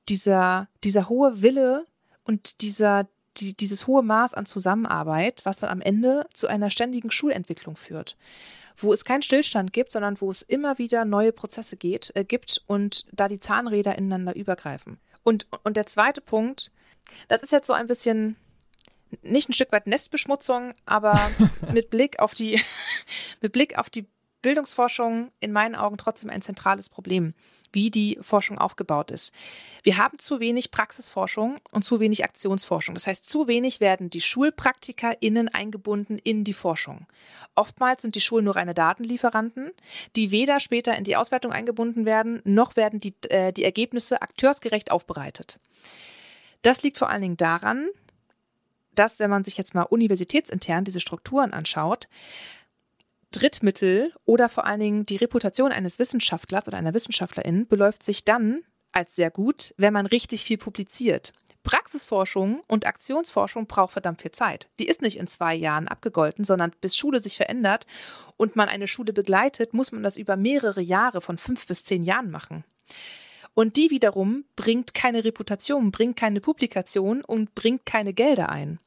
[0.10, 1.86] dieser, dieser hohe Wille
[2.24, 7.12] und dieser, die, dieses hohe Maß an Zusammenarbeit, was dann am Ende zu einer ständigen
[7.12, 8.18] Schulentwicklung führt.
[8.78, 12.62] Wo es keinen Stillstand gibt, sondern wo es immer wieder neue Prozesse geht, äh, gibt
[12.66, 15.00] und da die Zahnräder ineinander übergreifen.
[15.24, 16.72] Und, und der zweite Punkt,
[17.28, 18.36] das ist jetzt so ein bisschen
[19.22, 21.30] nicht ein Stück weit Nestbeschmutzung, aber
[21.72, 22.60] mit Blick auf die,
[23.42, 24.08] mit Blick auf die
[24.44, 27.34] Bildungsforschung in meinen Augen trotzdem ein zentrales Problem,
[27.72, 29.34] wie die Forschung aufgebaut ist.
[29.82, 32.94] Wir haben zu wenig Praxisforschung und zu wenig Aktionsforschung.
[32.94, 37.08] Das heißt, zu wenig werden die SchulpraktikerInnen eingebunden in die Forschung.
[37.56, 39.72] Oftmals sind die Schulen nur reine Datenlieferanten,
[40.16, 44.92] die weder später in die Auswertung eingebunden werden, noch werden die, äh, die Ergebnisse akteursgerecht
[44.92, 45.60] aufbereitet.
[46.62, 47.88] Das liegt vor allen Dingen daran,
[48.96, 52.08] dass, wenn man sich jetzt mal universitätsintern diese Strukturen anschaut,
[53.34, 58.62] Drittmittel oder vor allen Dingen die Reputation eines Wissenschaftlers oder einer Wissenschaftlerin beläuft sich dann
[58.92, 61.34] als sehr gut, wenn man richtig viel publiziert.
[61.64, 64.70] Praxisforschung und Aktionsforschung braucht verdammt viel Zeit.
[64.80, 67.88] Die ist nicht in zwei Jahren abgegolten, sondern bis Schule sich verändert
[68.38, 72.04] und man eine Schule begleitet, muss man das über mehrere Jahre von fünf bis zehn
[72.04, 72.66] Jahren machen.
[73.54, 78.80] Und die wiederum bringt keine Reputation, bringt keine Publikation und bringt keine Gelder ein.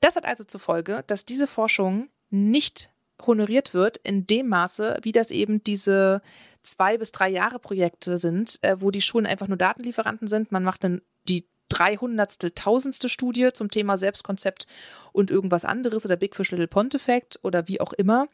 [0.00, 2.90] Das hat also zur Folge, dass diese Forschung nicht
[3.26, 6.22] honoriert wird in dem Maße, wie das eben diese
[6.62, 10.52] zwei bis drei Jahre Projekte sind, äh, wo die Schulen einfach nur Datenlieferanten sind.
[10.52, 14.66] Man macht dann die dreihundertstel tausendste Studie zum Thema Selbstkonzept
[15.12, 18.28] und irgendwas anderes oder Big Fish Little Pond Effekt oder wie auch immer.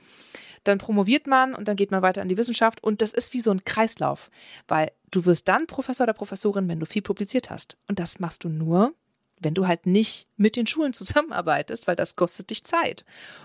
[0.65, 3.41] Dann promoviert man und dann geht man weiter an die Wissenschaft und das ist wie
[3.41, 4.31] so ein Kreislauf,
[4.69, 7.77] weil du wirst dann Professor oder Professorin, wenn du viel publiziert hast.
[7.89, 8.95] Und das machst du nur,
[9.41, 13.05] wenn du halt nicht mit den Schulen zusammenarbeitest, weil das kostet dich Zeit.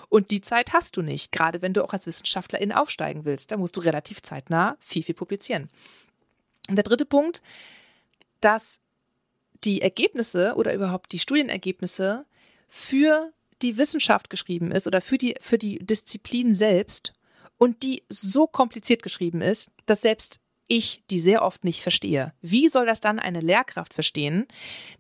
[0.10, 3.51] Und die Zeit hast du nicht, gerade wenn du auch als Wissenschaftlerin aufsteigen willst.
[3.51, 5.69] Da musst du relativ zeitnah viel, viel publizieren.
[6.69, 7.41] Und der dritte Punkt,
[8.41, 8.79] dass
[9.63, 12.25] die Ergebnisse oder überhaupt die Studienergebnisse
[12.67, 13.31] für
[13.62, 17.13] die Wissenschaft geschrieben ist oder für die, für die Disziplin selbst
[17.58, 22.34] und die so kompliziert geschrieben ist, dass selbst ich die sehr oft nicht verstehe.
[22.41, 24.47] Wie soll das dann eine Lehrkraft verstehen,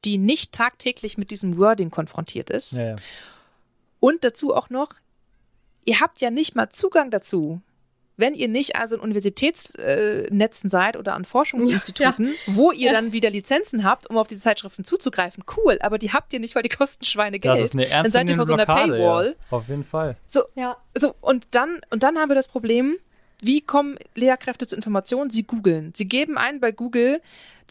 [0.03, 2.73] die nicht tagtäglich mit diesem Wording konfrontiert ist?
[2.73, 2.95] Ja, ja.
[3.99, 4.93] Und dazu auch noch,
[5.85, 7.61] ihr habt ja nicht mal Zugang dazu.
[8.17, 12.55] Wenn ihr nicht also in Universitätsnetzen seid oder an Forschungsinstituten, ja, ja.
[12.55, 12.93] wo ihr ja.
[12.93, 16.55] dann wieder Lizenzen habt, um auf diese Zeitschriften zuzugreifen, cool, aber die habt ihr nicht,
[16.55, 17.57] weil die kosten Schweine Geld.
[17.57, 19.35] Das ist eine dann seid ihr vor so einer Blockade, Paywall.
[19.49, 20.15] auf jeden Fall.
[20.27, 20.77] So, ja.
[20.93, 22.97] so und dann und dann haben wir das Problem,
[23.41, 25.29] wie kommen Lehrkräfte zu Informationen?
[25.29, 25.91] Sie googeln.
[25.95, 27.21] Sie geben ein bei Google,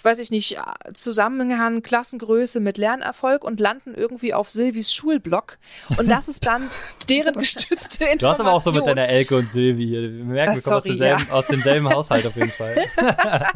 [0.02, 0.58] weiß ich nicht,
[0.92, 5.58] Zusammenhang, Klassengröße mit Lernerfolg und landen irgendwie auf Silvis Schulblog.
[5.96, 6.68] Und das ist dann
[7.08, 8.18] deren gestützte Information.
[8.18, 10.02] Du hast aber auch so mit deiner Elke und Silvi hier.
[10.02, 11.34] Wir merken, wir kommen aus, demselben, ja.
[11.34, 12.84] aus demselben Haushalt auf jeden Fall.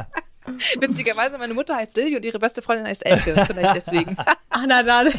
[0.79, 3.45] Witzigerweise, meine Mutter heißt Silvi und ihre beste Freundin heißt Elke.
[3.45, 4.17] Vielleicht deswegen.
[4.49, 5.11] Ach, na dann.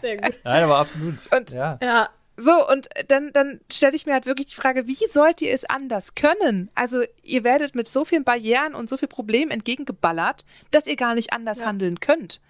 [0.00, 0.34] Sehr gut.
[0.44, 1.14] Nein, aber absolut.
[1.32, 1.78] Und, ja.
[1.82, 2.10] ja.
[2.36, 5.64] So, und dann, dann stelle ich mir halt wirklich die Frage, wie sollt ihr es
[5.64, 6.68] anders können?
[6.74, 11.14] Also, ihr werdet mit so vielen Barrieren und so viel Problemen entgegengeballert, dass ihr gar
[11.14, 11.66] nicht anders ja.
[11.66, 12.40] handeln könnt.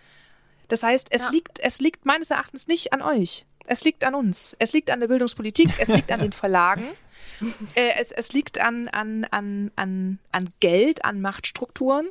[0.68, 1.30] Das heißt, es, ja.
[1.30, 3.44] liegt, es liegt meines Erachtens nicht an euch.
[3.66, 4.56] Es liegt an uns.
[4.58, 6.84] Es liegt an der Bildungspolitik, es liegt an den Verlagen.
[7.74, 12.08] Äh, es, es liegt an, an, an, an, an Geld, an Machtstrukturen.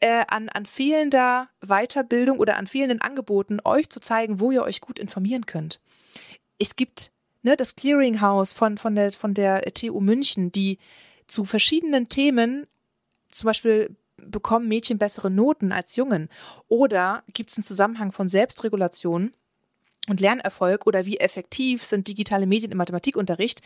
[0.00, 4.82] Äh, an, an fehlender Weiterbildung oder an fehlenden Angeboten, euch zu zeigen, wo ihr euch
[4.82, 5.80] gut informieren könnt
[6.58, 10.78] es gibt ne, das Clearinghouse von, von, der, von der TU München, die
[11.26, 12.66] zu verschiedenen Themen,
[13.30, 16.28] zum Beispiel bekommen Mädchen bessere Noten als Jungen
[16.68, 19.32] oder gibt es einen Zusammenhang von Selbstregulation
[20.08, 23.60] und Lernerfolg oder wie effektiv sind digitale Medien im Mathematikunterricht.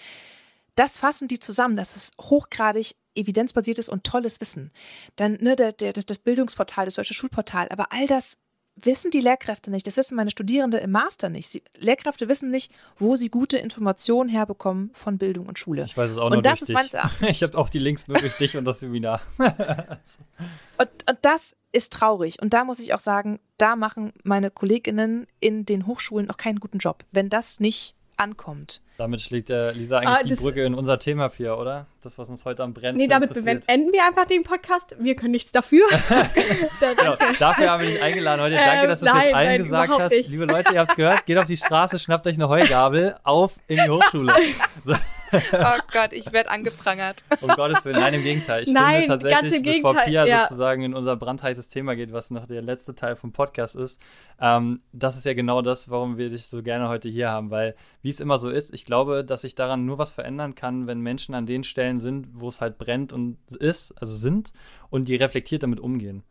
[0.75, 1.77] Das fassen die zusammen.
[1.77, 4.71] Das ist hochgradig evidenzbasiertes und tolles Wissen.
[5.17, 7.69] Dann ne, der, der, das, das Bildungsportal, das deutsche Schulportal.
[7.71, 8.39] Aber all das
[8.85, 11.49] wissen die Lehrkräfte nicht, das wissen meine Studierende im Master nicht.
[11.49, 15.85] Sie, Lehrkräfte wissen nicht, wo sie gute Informationen herbekommen von Bildung und Schule.
[15.85, 17.29] Ich weiß es auch und nur das durch ist Erachtens.
[17.29, 19.21] Ich habe auch die Links nur durch dich und das Seminar.
[19.39, 22.41] und, und das ist traurig.
[22.41, 26.61] Und da muss ich auch sagen, da machen meine Kolleginnen in den Hochschulen noch keinen
[26.61, 27.05] guten Job.
[27.13, 28.83] Wenn das nicht ankommt.
[29.01, 31.87] Damit schlägt der Lisa eigentlich ah, die Brücke in unser Thema, Pia, oder?
[32.03, 34.95] Das, was uns heute am Brennen Nee, damit beenden wir einfach den Podcast.
[34.99, 35.87] Wir können nichts dafür.
[36.81, 38.57] genau, dafür haben wir dich eingeladen heute.
[38.57, 40.13] Danke, dass du es jetzt allen nein, gesagt hast.
[40.13, 40.29] Nicht.
[40.29, 43.77] Liebe Leute, ihr habt gehört, geht auf die Straße, schnappt euch eine Heugabel, auf in
[43.77, 44.35] die Hochschule.
[44.85, 44.95] So.
[45.53, 47.23] oh Gott, ich werde angeprangert.
[47.41, 48.63] Um Gottes Willen, nein, im Gegenteil.
[48.63, 50.43] Ich Nein, finde tatsächlich, bevor Pia ja.
[50.43, 54.01] sozusagen in unser brandheißes Thema geht, was noch der letzte Teil vom Podcast ist,
[54.41, 57.75] ähm, das ist ja genau das, warum wir dich so gerne heute hier haben, weil
[58.03, 61.01] wie es immer so ist, ich glaube, dass sich daran nur was verändern kann, wenn
[61.01, 64.53] Menschen an den Stellen sind, wo es halt brennt und ist, also sind,
[64.89, 66.23] und die reflektiert damit umgehen.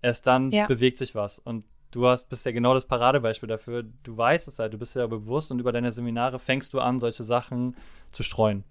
[0.00, 0.66] Erst dann ja.
[0.66, 1.38] bewegt sich was.
[1.38, 3.84] Und du hast, bist ja genau das Paradebeispiel dafür.
[4.02, 7.00] Du weißt es halt, du bist ja bewusst und über deine Seminare fängst du an,
[7.00, 7.76] solche Sachen
[8.10, 8.64] zu streuen.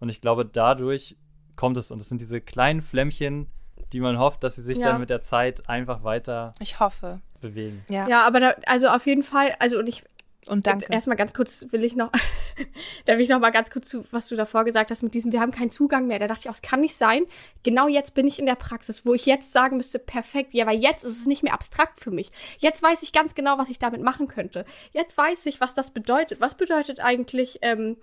[0.00, 1.16] Und ich glaube, dadurch
[1.56, 1.90] kommt es.
[1.90, 3.48] Und es sind diese kleinen Flämmchen,
[3.92, 4.88] die man hofft, dass sie sich ja.
[4.90, 7.20] dann mit der Zeit einfach weiter ich hoffe.
[7.40, 7.84] bewegen.
[7.88, 10.04] Ja, ja aber da, also auf jeden Fall, also und ich
[10.46, 10.86] und danke.
[10.90, 12.10] Erstmal ganz kurz will ich noch,
[13.04, 15.32] da will ich noch mal ganz kurz zu, was du davor gesagt hast mit diesem,
[15.32, 16.18] wir haben keinen Zugang mehr.
[16.18, 17.24] Da dachte ich auch, es kann nicht sein.
[17.62, 20.78] Genau jetzt bin ich in der Praxis, wo ich jetzt sagen müsste, perfekt, ja, weil
[20.78, 22.30] jetzt ist es nicht mehr abstrakt für mich.
[22.58, 24.64] Jetzt weiß ich ganz genau, was ich damit machen könnte.
[24.92, 26.40] Jetzt weiß ich, was das bedeutet.
[26.40, 27.96] Was bedeutet eigentlich, ähm,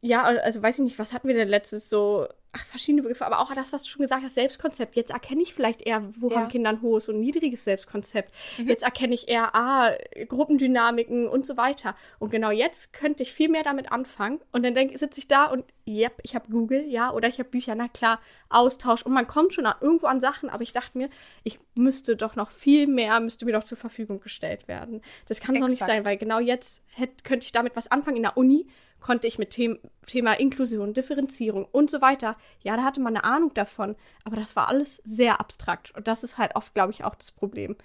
[0.00, 2.28] ja, also weiß ich nicht, was hatten wir denn letztes so?
[2.54, 4.94] Ach, verschiedene Begriffe, aber auch das, was du schon gesagt hast, Selbstkonzept.
[4.94, 6.36] Jetzt erkenne ich vielleicht eher, wo ja.
[6.36, 8.30] haben Kinder ein hohes und niedriges Selbstkonzept.
[8.58, 8.68] Mhm.
[8.68, 9.92] Jetzt erkenne ich eher, ah,
[10.28, 11.96] Gruppendynamiken und so weiter.
[12.18, 14.38] Und genau jetzt könnte ich viel mehr damit anfangen.
[14.52, 17.48] Und dann denke, sitze ich da und, yep, ich habe Google, ja, oder ich habe
[17.48, 19.00] Bücher, na klar, Austausch.
[19.00, 21.08] Und man kommt schon an, irgendwo an Sachen, aber ich dachte mir,
[21.44, 25.00] ich müsste doch noch viel mehr, müsste mir doch zur Verfügung gestellt werden.
[25.26, 28.24] Das kann doch nicht sein, weil genau jetzt hätte, könnte ich damit was anfangen in
[28.24, 28.66] der Uni
[29.02, 33.24] konnte ich mit Them Thema Inklusion, Differenzierung und so weiter, ja, da hatte man eine
[33.24, 37.04] Ahnung davon, aber das war alles sehr abstrakt und das ist halt oft, glaube ich,
[37.04, 37.76] auch das Problem.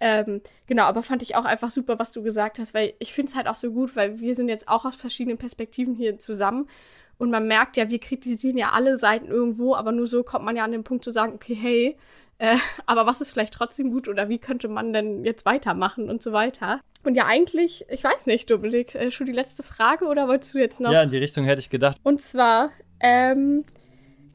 [0.00, 3.30] Ähm, genau, aber fand ich auch einfach super, was du gesagt hast, weil ich finde
[3.30, 6.68] es halt auch so gut, weil wir sind jetzt auch aus verschiedenen Perspektiven hier zusammen
[7.18, 10.56] und man merkt ja, wir kritisieren ja alle Seiten irgendwo, aber nur so kommt man
[10.56, 11.96] ja an den Punkt zu sagen, okay, hey,
[12.42, 16.24] äh, aber was ist vielleicht trotzdem gut oder wie könnte man denn jetzt weitermachen und
[16.24, 16.80] so weiter.
[17.04, 20.58] Und ja, eigentlich, ich weiß nicht, Dominik, äh, schon die letzte Frage oder wolltest du
[20.58, 20.90] jetzt noch?
[20.90, 21.98] Ja, in die Richtung hätte ich gedacht.
[22.02, 23.64] Und zwar, ähm,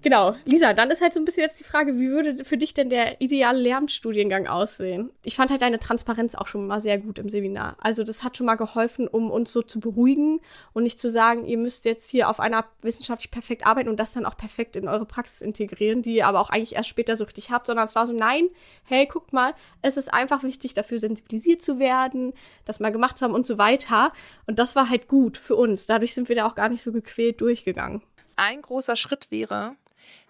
[0.07, 2.73] Genau, Lisa, dann ist halt so ein bisschen jetzt die Frage, wie würde für dich
[2.73, 5.11] denn der ideale Lehramtsstudiengang aussehen?
[5.25, 7.75] Ich fand halt deine Transparenz auch schon mal sehr gut im Seminar.
[7.81, 10.39] Also das hat schon mal geholfen, um uns so zu beruhigen
[10.71, 14.13] und nicht zu sagen, ihr müsst jetzt hier auf einer wissenschaftlich perfekt arbeiten und das
[14.13, 17.25] dann auch perfekt in eure Praxis integrieren, die ihr aber auch eigentlich erst später so
[17.25, 18.47] richtig habt, sondern es war so, nein,
[18.85, 22.31] hey, guckt mal, es ist einfach wichtig, dafür sensibilisiert zu werden,
[22.63, 24.13] das mal gemacht zu haben und so weiter.
[24.45, 25.85] Und das war halt gut für uns.
[25.85, 28.03] Dadurch sind wir da auch gar nicht so gequält durchgegangen.
[28.37, 29.75] Ein großer Schritt wäre,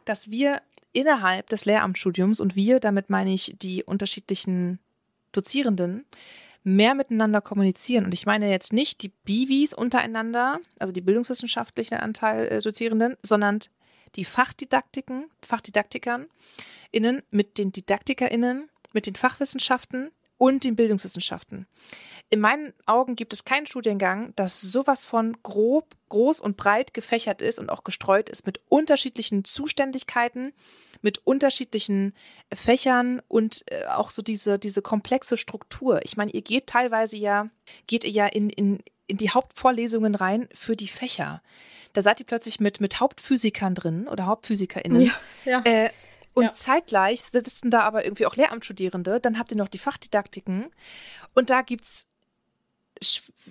[0.07, 0.61] dass wir
[0.93, 4.79] innerhalb des Lehramtsstudiums, und wir, damit meine ich die unterschiedlichen
[5.31, 6.05] Dozierenden,
[6.63, 8.05] mehr miteinander kommunizieren.
[8.05, 13.59] Und ich meine jetzt nicht die Bivis untereinander, also die bildungswissenschaftlichen Anteil äh, Dozierenden, sondern
[14.15, 16.25] die Fachdidaktiken, Fachdidaktikern
[16.91, 21.67] innen mit den DidaktikerInnen, mit den Fachwissenschaften und den Bildungswissenschaften.
[22.29, 27.41] In meinen Augen gibt es keinen Studiengang, das sowas von grob, groß und breit gefächert
[27.41, 30.53] ist und auch gestreut ist mit unterschiedlichen Zuständigkeiten,
[31.01, 32.13] mit unterschiedlichen
[32.53, 36.01] Fächern und äh, auch so diese, diese komplexe Struktur.
[36.03, 37.49] Ich meine, ihr geht teilweise ja,
[37.87, 41.41] geht ihr ja in, in, in die Hauptvorlesungen rein für die Fächer.
[41.93, 45.01] Da seid ihr plötzlich mit, mit Hauptphysikern drin oder HauptphysikerInnen.
[45.01, 45.13] Ja,
[45.45, 45.61] ja.
[45.63, 45.89] Äh,
[46.37, 46.51] und ja.
[46.51, 49.19] zeitgleich sitzen da aber irgendwie auch Lehramtsstudierende.
[49.19, 50.67] Dann habt ihr noch die Fachdidaktiken.
[51.33, 52.07] Und da gibt es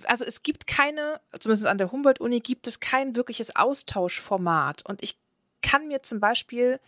[0.05, 4.85] also es gibt keine, zumindest an der Humboldt-Uni gibt es kein wirkliches Austauschformat.
[4.85, 5.18] Und ich
[5.62, 6.81] kann mir zum Beispiel,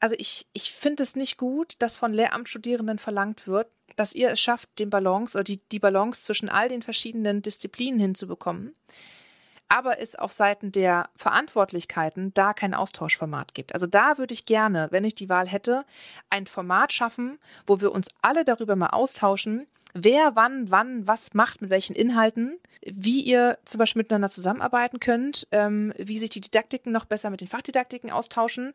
[0.00, 4.40] also ich, ich finde es nicht gut, dass von Lehramtsstudierenden verlangt wird, dass ihr es
[4.40, 8.74] schafft, den Balance oder die, die Balance zwischen all den verschiedenen Disziplinen hinzubekommen.
[9.74, 13.72] Aber es auf Seiten der Verantwortlichkeiten da kein Austauschformat gibt.
[13.72, 15.86] Also da würde ich gerne, wenn ich die Wahl hätte,
[16.28, 21.62] ein Format schaffen, wo wir uns alle darüber mal austauschen, wer wann, wann, was macht,
[21.62, 26.92] mit welchen Inhalten, wie ihr zum Beispiel miteinander zusammenarbeiten könnt, ähm, wie sich die Didaktiken
[26.92, 28.74] noch besser mit den Fachdidaktiken austauschen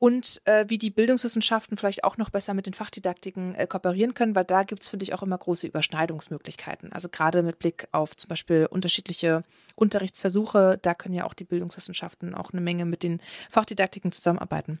[0.00, 4.34] und äh, wie die Bildungswissenschaften vielleicht auch noch besser mit den Fachdidaktiken äh, kooperieren können,
[4.34, 6.90] weil da gibt es, finde ich, auch immer große Überschneidungsmöglichkeiten.
[6.90, 9.44] Also gerade mit Blick auf zum Beispiel unterschiedliche
[9.76, 14.80] Unterrichtsversuche, da können ja auch die Bildungswissenschaften auch eine Menge mit den Fachdidaktiken zusammenarbeiten.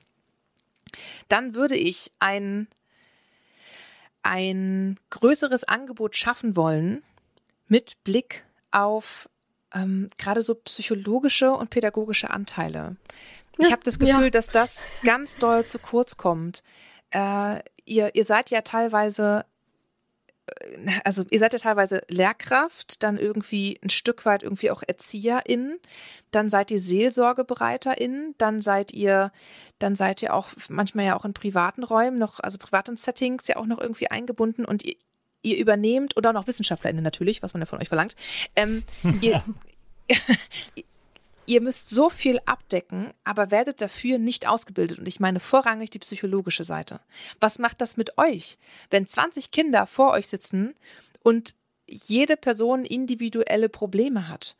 [1.28, 2.66] Dann würde ich ein
[4.22, 7.02] ein größeres Angebot schaffen wollen
[7.68, 9.28] mit Blick auf
[9.74, 12.96] ähm, gerade so psychologische und pädagogische Anteile.
[13.60, 14.30] Ich habe das Gefühl, ja.
[14.30, 16.62] dass das ganz doll zu kurz kommt.
[17.10, 19.44] Äh, ihr, ihr seid ja teilweise
[21.04, 25.78] also ihr seid ja teilweise Lehrkraft, dann irgendwie ein Stück weit irgendwie auch ErzieherInnen,
[26.30, 29.32] dann seid ihr SeelsorgebereiterInnen, dann seid ihr,
[29.78, 33.56] dann seid ihr auch manchmal ja auch in privaten Räumen noch, also privaten Settings ja
[33.56, 34.96] auch noch irgendwie eingebunden und ihr,
[35.42, 38.14] ihr übernehmt, und auch noch WissenschaftlerInnen natürlich, was man ja von euch verlangt,
[38.56, 38.82] ähm,
[39.20, 39.42] ihr,
[41.50, 45.00] ihr müsst so viel abdecken, aber werdet dafür nicht ausgebildet.
[45.00, 47.00] Und ich meine vorrangig die psychologische Seite.
[47.40, 48.56] Was macht das mit euch,
[48.90, 50.74] wenn 20 Kinder vor euch sitzen
[51.24, 51.56] und
[51.88, 54.56] jede Person individuelle Probleme hat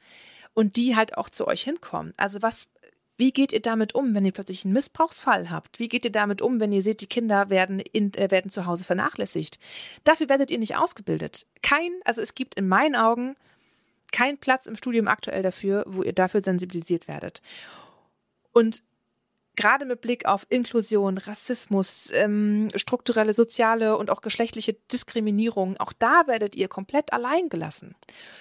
[0.53, 2.12] und die halt auch zu euch hinkommen?
[2.16, 2.66] Also was,
[3.16, 5.79] wie geht ihr damit um, wenn ihr plötzlich einen Missbrauchsfall habt?
[5.79, 8.66] Wie geht ihr damit um, wenn ihr seht, die Kinder werden, in, äh, werden zu
[8.66, 9.61] Hause vernachlässigt?
[10.03, 11.46] Dafür werdet ihr nicht ausgebildet.
[11.62, 13.37] Kein, also es gibt in meinen Augen
[14.12, 17.42] kein Platz im Studium aktuell dafür, wo ihr dafür sensibilisiert werdet.
[18.52, 18.82] Und
[19.56, 26.26] gerade mit Blick auf Inklusion, Rassismus, ähm, strukturelle, soziale und auch geschlechtliche Diskriminierung, auch da
[26.26, 27.94] werdet ihr komplett allein gelassen.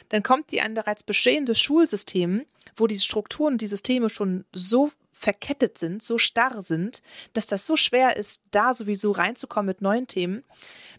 [0.09, 5.77] Dann kommt ihr ein bereits bestehendes Schulsystem, wo die Strukturen, die Systeme schon so verkettet
[5.77, 7.01] sind, so starr sind,
[7.33, 10.45] dass das so schwer ist, da sowieso reinzukommen mit neuen Themen.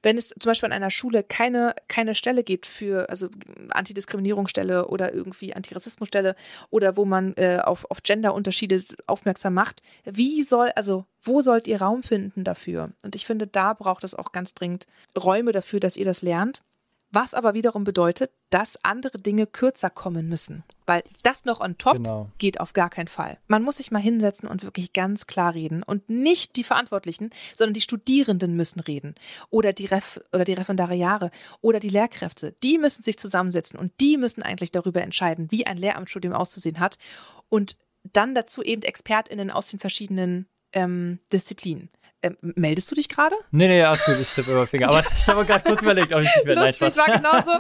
[0.03, 3.29] Wenn es zum Beispiel an einer Schule keine, keine Stelle gibt für, also
[3.71, 6.37] Antidiskriminierungsstelle oder irgendwie Antirassismusstelle
[6.69, 11.81] oder wo man äh, auf, auf Genderunterschiede aufmerksam macht, wie soll, also wo sollt ihr
[11.81, 12.93] Raum finden dafür?
[13.03, 14.87] Und ich finde, da braucht es auch ganz dringend
[15.19, 16.63] Räume dafür, dass ihr das lernt.
[17.13, 20.65] Was aber wiederum bedeutet, dass andere Dinge kürzer kommen müssen.
[20.87, 22.31] Weil das noch on top genau.
[22.39, 23.39] geht auf gar keinen Fall.
[23.49, 25.83] Man muss sich mal hinsetzen und wirklich ganz klar reden.
[25.83, 29.15] Und nicht die Verantwortlichen, sondern die Studierenden müssen reden.
[29.51, 31.31] Oder die Ref oder die Referendariare
[31.61, 32.55] oder die Lehrkräfte.
[32.63, 36.99] Die müssen sich zusammensetzen und die müssen eigentlich darüber entscheiden, wie ein Lehramtsstudium auszusehen hat.
[37.49, 41.89] Und dann dazu eben ExpertInnen aus den verschiedenen ähm, Disziplin.
[42.23, 43.35] Ähm, meldest du dich gerade?
[43.51, 44.89] Nee, nee, alles gut, ich tippe über Finger.
[44.89, 46.67] Aber ich habe gerade kurz überlegt, ob ich dich werde.
[46.67, 47.53] Lustig, war genauso.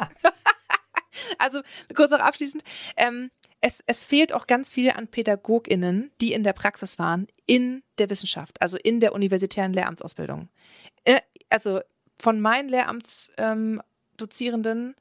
[1.38, 1.62] also,
[1.94, 2.62] kurz noch abschließend.
[2.96, 3.30] Ähm,
[3.62, 8.10] es, es fehlt auch ganz viel an PädagogInnen, die in der Praxis waren, in der
[8.10, 10.48] Wissenschaft, also in der universitären Lehramtsausbildung.
[11.04, 11.80] Äh, also
[12.18, 14.94] von meinen Lehramtsdozierenden, ähm,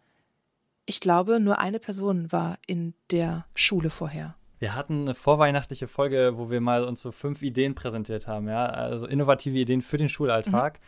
[0.86, 4.36] ich glaube, nur eine Person war in der Schule vorher.
[4.60, 8.66] Wir hatten eine vorweihnachtliche Folge, wo wir mal uns so fünf Ideen präsentiert haben, ja,
[8.66, 10.80] also innovative Ideen für den Schulalltag.
[10.80, 10.86] Mhm.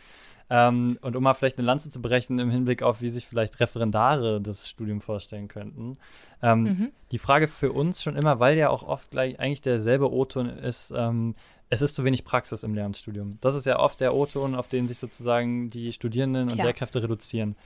[0.50, 3.58] Ähm, und um mal vielleicht eine Lanze zu brechen im Hinblick auf, wie sich vielleicht
[3.60, 5.96] Referendare das Studium vorstellen könnten.
[6.42, 6.92] Ähm, mhm.
[7.10, 10.92] Die Frage für uns schon immer, weil ja auch oft gleich eigentlich derselbe O-Ton ist,
[10.94, 11.34] ähm,
[11.70, 13.38] es ist zu wenig Praxis im Lehramtsstudium.
[13.40, 16.64] Das ist ja oft der O-Ton, auf den sich sozusagen die Studierenden und ja.
[16.64, 17.56] Lehrkräfte reduzieren.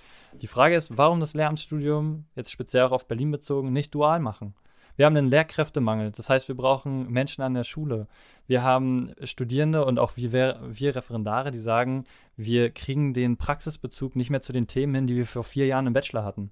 [0.40, 4.54] Die Frage ist, warum das Lehramtsstudium, jetzt speziell auch auf Berlin bezogen, nicht dual machen?
[4.96, 6.10] Wir haben einen Lehrkräftemangel.
[6.10, 8.06] Das heißt, wir brauchen Menschen an der Schule.
[8.46, 12.04] Wir haben Studierende und auch wir, wir Referendare, die sagen,
[12.36, 15.86] wir kriegen den Praxisbezug nicht mehr zu den Themen hin, die wir vor vier Jahren
[15.86, 16.50] im Bachelor hatten.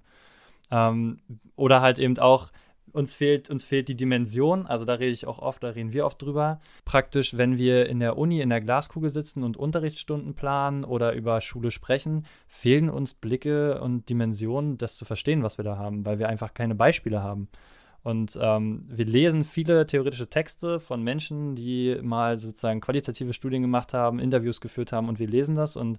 [0.71, 1.19] Ähm,
[1.55, 2.49] oder halt eben auch,
[2.91, 6.05] uns fehlt, uns fehlt die Dimension, also da rede ich auch oft, da reden wir
[6.05, 6.61] oft drüber.
[6.85, 11.41] Praktisch, wenn wir in der Uni in der Glaskugel sitzen und Unterrichtsstunden planen oder über
[11.41, 16.19] Schule sprechen, fehlen uns Blicke und Dimensionen, das zu verstehen, was wir da haben, weil
[16.19, 17.49] wir einfach keine Beispiele haben.
[18.05, 23.95] Und ähm, wir lesen viele theoretische Texte von Menschen, die mal sozusagen qualitative Studien gemacht
[23.95, 25.75] haben, Interviews geführt haben und wir lesen das.
[25.75, 25.97] Und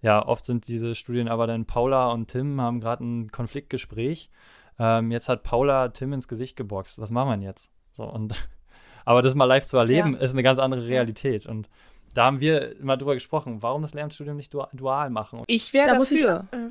[0.00, 4.30] ja, oft sind diese Studien aber dann Paula und Tim haben gerade ein Konfliktgespräch.
[4.78, 7.00] Ähm, jetzt hat Paula Tim ins Gesicht geboxt.
[7.00, 7.72] Was machen wir jetzt?
[7.94, 8.32] So, und
[9.04, 10.20] aber das mal live zu erleben, ja.
[10.20, 11.46] ist eine ganz andere Realität.
[11.46, 11.68] Und
[12.14, 15.42] da haben wir immer drüber gesprochen, warum das Lernstudium nicht dual machen.
[15.48, 16.44] Ich wäre dafür.
[16.52, 16.68] Ich, äh,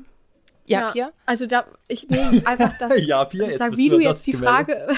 [0.70, 1.12] ja, ja, Pia?
[1.26, 4.88] Also da, ich nehme einfach das, ja, Pia, sozusagen, wie du jetzt die Frage,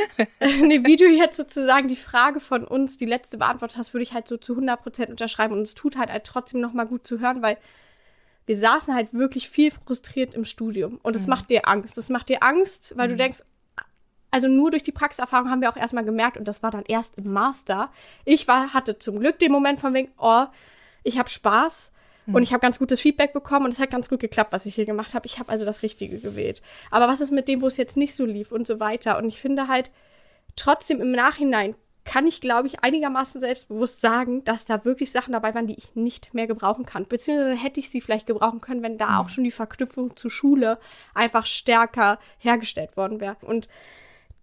[0.40, 4.12] nee, wie du jetzt sozusagen die Frage von uns, die letzte beantwortet hast, würde ich
[4.12, 7.42] halt so zu 100% unterschreiben und es tut halt, halt trotzdem nochmal gut zu hören,
[7.42, 7.58] weil
[8.46, 11.30] wir saßen halt wirklich viel frustriert im Studium und es mhm.
[11.30, 11.96] macht dir Angst.
[11.96, 13.12] Das macht dir Angst, weil mhm.
[13.12, 13.42] du denkst,
[14.30, 17.16] also nur durch die Praxiserfahrung haben wir auch erstmal gemerkt und das war dann erst
[17.16, 17.90] im Master.
[18.24, 20.44] Ich war, hatte zum Glück den Moment von wegen, oh,
[21.04, 21.92] ich habe Spaß
[22.26, 24.74] und ich habe ganz gutes Feedback bekommen und es hat ganz gut geklappt, was ich
[24.74, 25.26] hier gemacht habe.
[25.26, 26.62] Ich habe also das Richtige gewählt.
[26.90, 29.18] Aber was ist mit dem, wo es jetzt nicht so lief und so weiter?
[29.18, 29.90] Und ich finde halt,
[30.56, 35.54] trotzdem im Nachhinein kann ich, glaube ich, einigermaßen selbstbewusst sagen, dass da wirklich Sachen dabei
[35.54, 37.06] waren, die ich nicht mehr gebrauchen kann.
[37.06, 39.16] Beziehungsweise hätte ich sie vielleicht gebrauchen können, wenn da mhm.
[39.16, 40.78] auch schon die Verknüpfung zur Schule
[41.14, 43.36] einfach stärker hergestellt worden wäre.
[43.40, 43.68] Und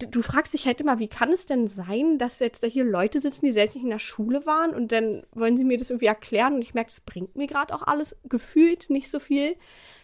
[0.10, 3.20] du fragst dich halt immer, wie kann es denn sein, dass jetzt da hier Leute
[3.20, 6.08] sitzen, die selbst nicht in der Schule waren und dann wollen sie mir das irgendwie
[6.08, 9.56] erklären und ich merke, das bringt mir gerade auch alles gefühlt nicht so viel.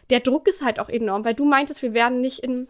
[0.09, 2.67] Der Druck ist halt auch enorm, weil du meintest, wir werden nicht in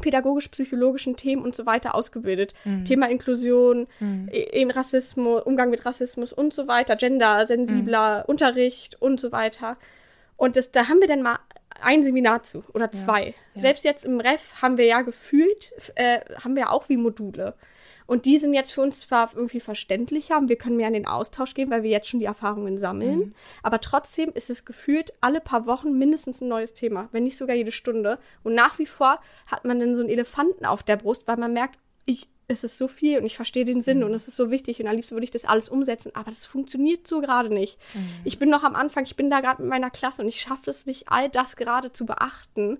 [0.00, 2.54] pädagogisch-psychologischen Themen und so weiter ausgebildet.
[2.64, 2.84] Mhm.
[2.84, 4.28] Thema Inklusion, mhm.
[4.28, 8.24] in Rassismus, Umgang mit Rassismus und so weiter, gendersensibler mhm.
[8.26, 9.76] Unterricht und so weiter.
[10.36, 11.40] Und das, da haben wir dann mal
[11.80, 13.26] ein Seminar zu oder zwei.
[13.26, 13.60] Ja, ja.
[13.60, 17.54] Selbst jetzt im Ref haben wir ja gefühlt, äh, haben wir auch wie Module.
[18.08, 21.06] Und die sind jetzt für uns zwar irgendwie verständlicher und wir können mehr in den
[21.06, 23.18] Austausch gehen, weil wir jetzt schon die Erfahrungen sammeln.
[23.18, 23.34] Mhm.
[23.62, 27.54] Aber trotzdem ist es gefühlt alle paar Wochen mindestens ein neues Thema, wenn nicht sogar
[27.54, 28.18] jede Stunde.
[28.42, 31.52] Und nach wie vor hat man dann so einen Elefanten auf der Brust, weil man
[31.52, 31.78] merkt,
[32.48, 34.04] es ist so viel und ich verstehe den Sinn mhm.
[34.04, 36.46] und es ist so wichtig und am liebsten würde ich das alles umsetzen, aber das
[36.46, 37.78] funktioniert so gerade nicht.
[37.92, 38.08] Mhm.
[38.24, 40.70] Ich bin noch am Anfang, ich bin da gerade mit meiner Klasse und ich schaffe
[40.70, 42.78] es nicht, all das gerade zu beachten.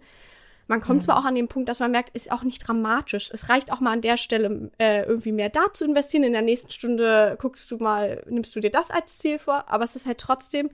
[0.69, 1.05] Man kommt mhm.
[1.05, 3.31] zwar auch an den Punkt, dass man merkt, ist auch nicht dramatisch.
[3.31, 6.25] Es reicht auch mal an der Stelle äh, irgendwie mehr da zu investieren.
[6.25, 9.85] In der nächsten Stunde guckst du mal, nimmst du dir das als Ziel vor, aber
[9.85, 10.71] es ist halt trotzdem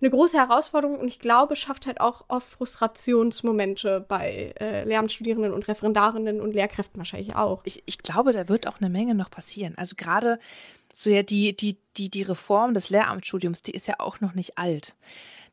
[0.00, 5.66] eine große Herausforderung und ich glaube, schafft halt auch oft Frustrationsmomente bei äh, Lehramtsstudierenden und
[5.66, 7.62] Referendarinnen und Lehrkräften wahrscheinlich auch.
[7.64, 9.74] Ich, ich glaube, da wird auch eine Menge noch passieren.
[9.76, 10.38] Also gerade
[10.92, 14.56] so ja die, die, die, die Reform des Lehramtsstudiums, die ist ja auch noch nicht
[14.56, 14.94] alt.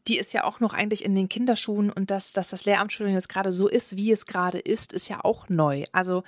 [0.07, 3.29] Die ist ja auch noch eigentlich in den Kinderschuhen und dass, dass das Lehramtsstudium jetzt
[3.29, 5.85] gerade so ist, wie es gerade ist, ist ja auch neu.
[5.91, 6.23] Also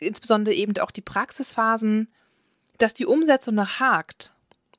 [0.00, 2.08] insbesondere eben auch die Praxisphasen,
[2.76, 4.34] dass die Umsetzung noch hakt.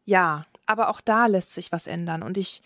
[0.06, 2.24] Ja, aber auch da lässt sich was ändern.
[2.24, 2.62] Und ich,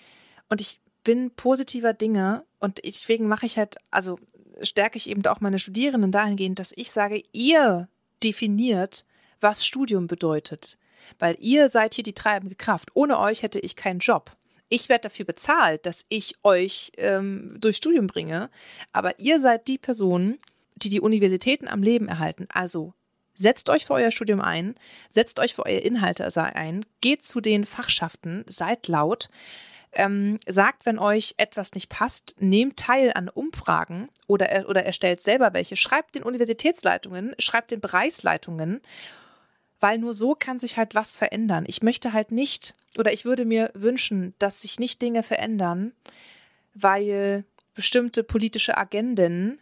[0.49, 4.19] und ich bin positiver Dinge und deswegen mache ich halt, also
[4.61, 7.87] stärke ich eben auch meine Studierenden dahingehend, dass ich sage, ihr
[8.23, 9.05] definiert,
[9.39, 10.77] was Studium bedeutet.
[11.19, 12.89] Weil ihr seid hier die treibende Kraft.
[12.93, 14.35] Ohne euch hätte ich keinen Job.
[14.69, 18.49] Ich werde dafür bezahlt, dass ich euch ähm, durch Studium bringe.
[18.91, 20.39] Aber ihr seid die Personen,
[20.75, 22.47] die die Universitäten am Leben erhalten.
[22.49, 22.93] Also
[23.39, 24.75] Setzt euch für euer Studium ein,
[25.09, 29.29] setzt euch für eure Inhalte ein, geht zu den Fachschaften, seid laut,
[29.93, 35.53] ähm, sagt, wenn euch etwas nicht passt, nehmt teil an Umfragen oder, oder erstellt selber
[35.53, 38.81] welche, schreibt den Universitätsleitungen, schreibt den Bereichsleitungen
[39.79, 41.65] weil nur so kann sich halt was verändern.
[41.67, 45.93] Ich möchte halt nicht, oder ich würde mir wünschen, dass sich nicht Dinge verändern,
[46.73, 49.59] weil bestimmte politische Agenden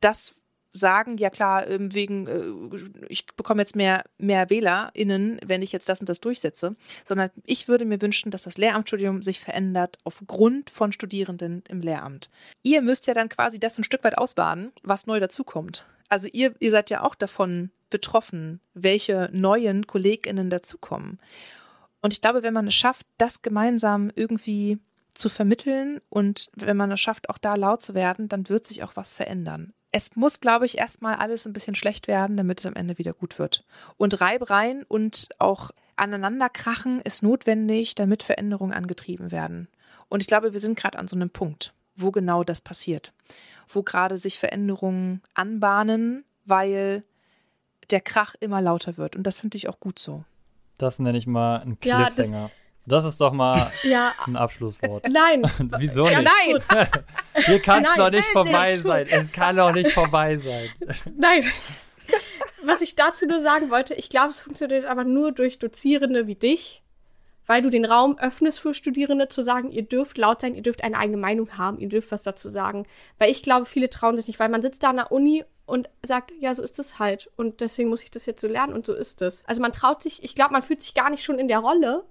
[0.00, 0.34] das
[0.72, 2.76] sagen, ja klar, ähm, wegen, äh,
[3.08, 7.68] ich bekomme jetzt mehr, mehr WählerInnen, wenn ich jetzt das und das durchsetze, sondern ich
[7.68, 12.30] würde mir wünschen, dass das Lehramtsstudium sich verändert aufgrund von Studierenden im Lehramt.
[12.62, 15.86] Ihr müsst ja dann quasi das ein Stück weit ausbaden, was neu dazukommt.
[16.08, 21.18] Also ihr, ihr seid ja auch davon betroffen, welche neuen KollegInnen dazukommen.
[22.02, 24.78] Und ich glaube, wenn man es schafft, das gemeinsam irgendwie
[25.12, 28.82] zu vermitteln und wenn man es schafft, auch da laut zu werden, dann wird sich
[28.84, 32.66] auch was verändern es muss, glaube ich, erstmal alles ein bisschen schlecht werden, damit es
[32.66, 33.64] am Ende wieder gut wird.
[33.96, 39.68] Und Reibereien und auch Aneinanderkrachen ist notwendig, damit Veränderungen angetrieben werden.
[40.08, 43.12] Und ich glaube, wir sind gerade an so einem Punkt, wo genau das passiert.
[43.68, 47.04] Wo gerade sich Veränderungen anbahnen, weil
[47.90, 49.16] der Krach immer lauter wird.
[49.16, 50.24] Und das finde ich auch gut so.
[50.78, 52.08] Das nenne ich mal ein Cliffhanger.
[52.08, 52.50] Ja, das
[53.04, 54.12] ist doch mal ja.
[54.26, 55.08] ein Abschlusswort.
[55.08, 55.42] Nein.
[55.78, 56.22] Wieso nicht?
[56.22, 56.88] nein.
[57.46, 59.06] Hier kann es doch nicht vorbei sein.
[59.10, 60.68] Es kann doch nicht vorbei sein.
[61.16, 61.44] Nein.
[62.64, 66.34] Was ich dazu nur sagen wollte, ich glaube, es funktioniert aber nur durch Dozierende wie
[66.34, 66.82] dich,
[67.46, 70.84] weil du den Raum öffnest für Studierende zu sagen, ihr dürft laut sein, ihr dürft
[70.84, 72.86] eine eigene Meinung haben, ihr dürft was dazu sagen.
[73.18, 75.88] Weil ich glaube, viele trauen sich nicht, weil man sitzt da an der Uni und
[76.04, 77.30] sagt, ja, so ist es halt.
[77.36, 79.44] Und deswegen muss ich das jetzt so lernen und so ist es.
[79.46, 82.04] Also man traut sich, ich glaube, man fühlt sich gar nicht schon in der Rolle,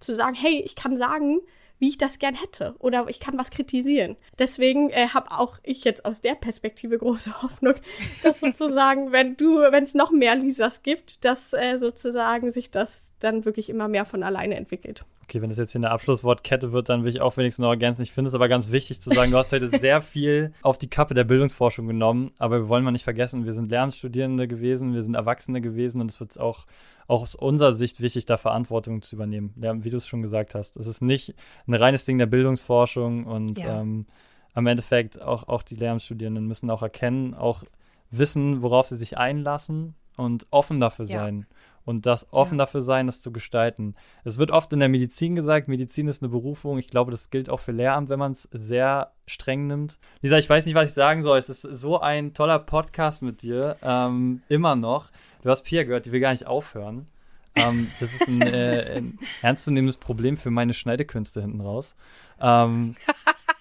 [0.00, 1.40] zu sagen, hey, ich kann sagen,
[1.78, 4.16] wie ich das gern hätte oder ich kann was kritisieren.
[4.38, 7.74] Deswegen äh, habe auch ich jetzt aus der Perspektive große Hoffnung,
[8.22, 13.04] dass sozusagen, wenn du, wenn es noch mehr Lisas gibt, dass äh, sozusagen sich das
[13.20, 15.04] dann wirklich immer mehr von alleine entwickelt.
[15.24, 18.02] Okay, wenn das jetzt hier eine Abschlusswortkette wird, dann will ich auch wenigstens noch ergänzen.
[18.02, 20.88] Ich finde es aber ganz wichtig zu sagen, du hast heute sehr viel auf die
[20.88, 25.02] Kappe der Bildungsforschung genommen, aber wir wollen mal nicht vergessen, wir sind Lernstudierende gewesen, wir
[25.02, 26.64] sind Erwachsene gewesen und es wird auch
[27.08, 29.54] auch aus unserer Sicht wichtig, da Verantwortung zu übernehmen.
[29.60, 30.76] Ja, wie du es schon gesagt hast.
[30.76, 31.34] Es ist nicht
[31.66, 33.80] ein reines Ding der Bildungsforschung und ja.
[33.80, 34.06] ähm,
[34.54, 37.64] am Endeffekt auch, auch die Lehramtsstudierenden müssen auch erkennen, auch
[38.10, 41.20] wissen, worauf sie sich einlassen und offen dafür ja.
[41.20, 41.46] sein.
[41.84, 42.64] Und das offen ja.
[42.64, 43.94] dafür sein, das zu gestalten.
[44.22, 46.76] Es wird oft in der Medizin gesagt, Medizin ist eine Berufung.
[46.76, 49.98] Ich glaube, das gilt auch für Lehramt, wenn man es sehr streng nimmt.
[50.20, 51.38] Lisa, ich weiß nicht, was ich sagen soll.
[51.38, 53.76] Es ist so ein toller Podcast mit dir.
[53.82, 55.08] Ähm, immer noch.
[55.42, 57.06] Du hast Pia gehört, die will gar nicht aufhören.
[57.54, 61.96] Ähm, das ist ein, äh, ein, ernstzunehmendes Problem für meine Schneidekünste hinten raus.
[62.40, 62.96] Ähm,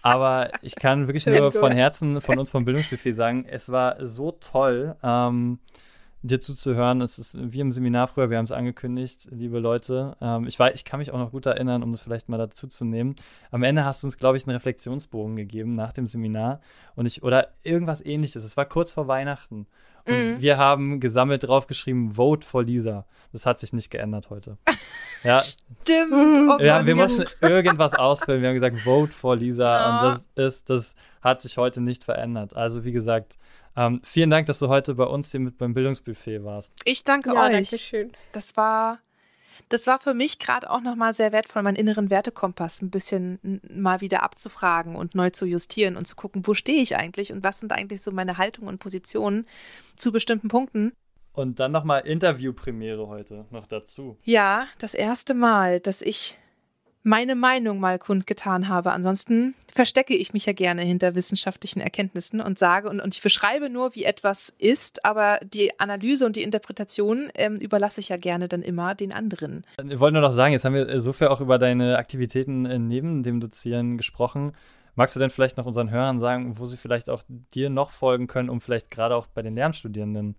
[0.02, 1.60] aber ich kann wirklich Schön nur gut.
[1.60, 5.60] von Herzen von uns vom Bildungsbuffet sagen, es war so toll, ähm,
[6.22, 7.02] dir zuzuhören.
[7.02, 10.16] Es ist wie im Seminar früher, wir haben es angekündigt, liebe Leute.
[10.22, 12.68] Ähm, ich, weiß, ich kann mich auch noch gut erinnern, um das vielleicht mal dazu
[12.68, 13.16] zu nehmen.
[13.52, 16.60] Am Ende hast du uns, glaube ich, einen Reflexionsbogen gegeben nach dem Seminar
[16.96, 18.44] und ich oder irgendwas ähnliches.
[18.44, 19.68] Es war kurz vor Weihnachten.
[20.08, 20.42] Und mhm.
[20.42, 23.06] wir haben gesammelt draufgeschrieben, Vote for Lisa.
[23.32, 24.58] Das hat sich nicht geändert heute.
[25.24, 25.40] Ja.
[25.40, 26.14] Stimmt.
[26.14, 28.40] Oh ja, wir mussten irgendwas ausfüllen.
[28.42, 29.64] Wir haben gesagt, Vote for Lisa.
[29.64, 30.12] Ja.
[30.12, 32.56] Und das ist, das hat sich heute nicht verändert.
[32.56, 33.36] Also, wie gesagt,
[33.76, 36.72] ähm, vielen Dank, dass du heute bei uns hier mit beim Bildungsbuffet warst.
[36.86, 37.52] Ich danke ja, euch.
[37.52, 38.12] Danke schön.
[38.32, 39.00] Das war
[39.70, 44.02] das war für mich gerade auch nochmal sehr wertvoll, meinen inneren Wertekompass ein bisschen mal
[44.02, 47.60] wieder abzufragen und neu zu justieren und zu gucken, wo stehe ich eigentlich und was
[47.60, 49.48] sind eigentlich so meine Haltungen und Positionen
[49.96, 50.94] zu bestimmten Punkten.
[51.34, 54.18] Und dann nochmal Interviewpremiere heute noch dazu.
[54.24, 56.40] Ja, das erste Mal, dass ich
[57.08, 58.92] meine Meinung mal kundgetan habe.
[58.92, 63.70] Ansonsten verstecke ich mich ja gerne hinter wissenschaftlichen Erkenntnissen und sage und, und ich beschreibe
[63.70, 68.50] nur, wie etwas ist, aber die Analyse und die Interpretation ähm, überlasse ich ja gerne
[68.50, 69.66] dann immer den anderen.
[69.82, 72.78] Wir wollen nur noch sagen, jetzt haben wir so viel auch über deine Aktivitäten äh,
[72.78, 74.52] neben dem Dozieren gesprochen.
[74.96, 78.28] Magst du denn vielleicht noch unseren Hörern sagen, wo sie vielleicht auch dir noch folgen
[78.28, 80.36] können, um vielleicht gerade auch bei den Lernstudierenden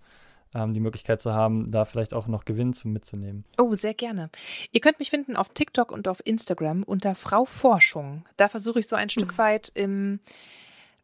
[0.54, 3.44] ähm, die Möglichkeit zu haben, da vielleicht auch noch Gewinn zum mitzunehmen.
[3.58, 4.30] Oh, sehr gerne.
[4.72, 8.24] Ihr könnt mich finden auf TikTok und auf Instagram unter Frau Forschung.
[8.36, 9.10] Da versuche ich so ein mhm.
[9.10, 10.20] Stück weit im,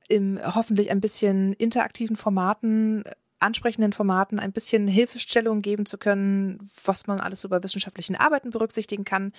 [0.08, 3.04] im hoffentlich ein bisschen interaktiven Formaten
[3.40, 8.50] ansprechenden Formaten ein bisschen Hilfestellung geben zu können, was man alles so bei wissenschaftlichen Arbeiten
[8.50, 9.32] berücksichtigen kann.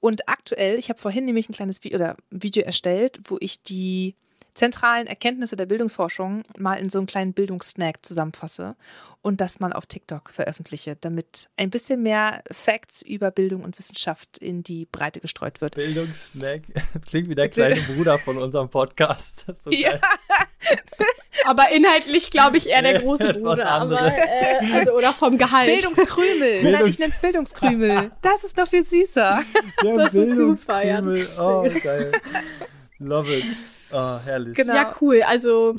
[0.00, 4.14] Und aktuell, ich habe vorhin nämlich ein kleines Video, oder Video erstellt, wo ich die
[4.54, 8.76] zentralen Erkenntnisse der Bildungsforschung mal in so einen kleinen Bildungssnack zusammenfasse
[9.22, 14.38] und das mal auf TikTok veröffentliche, damit ein bisschen mehr Facts über Bildung und Wissenschaft
[14.38, 15.74] in die Breite gestreut wird.
[15.74, 16.62] Bildungssnack
[17.06, 19.44] klingt wie der kleine Bruder von unserem Podcast.
[19.62, 20.00] So ja.
[21.44, 25.66] aber inhaltlich glaube ich eher der große Bruder, aber äh, also oder vom Gehalt.
[25.66, 26.62] Bildungskrümel.
[26.62, 28.10] Bildungs Nein, ich nenne es Bildungskrümel.
[28.22, 29.42] Das ist noch viel süßer.
[29.82, 31.02] Ja, das ist super, ja.
[31.38, 32.12] Oh, geil.
[32.98, 33.44] Love it.
[33.92, 34.56] Oh, herrlich.
[34.56, 34.74] Genau.
[34.74, 35.22] Ja, cool.
[35.22, 35.78] Also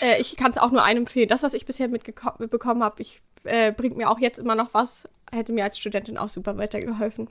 [0.00, 1.28] äh, ich kann es auch nur einem empfehlen.
[1.28, 5.08] Das, was ich bisher mitbekommen habe, ich äh, bringt mir auch jetzt immer noch was.
[5.32, 7.28] Hätte mir als Studentin auch super weitergeholfen.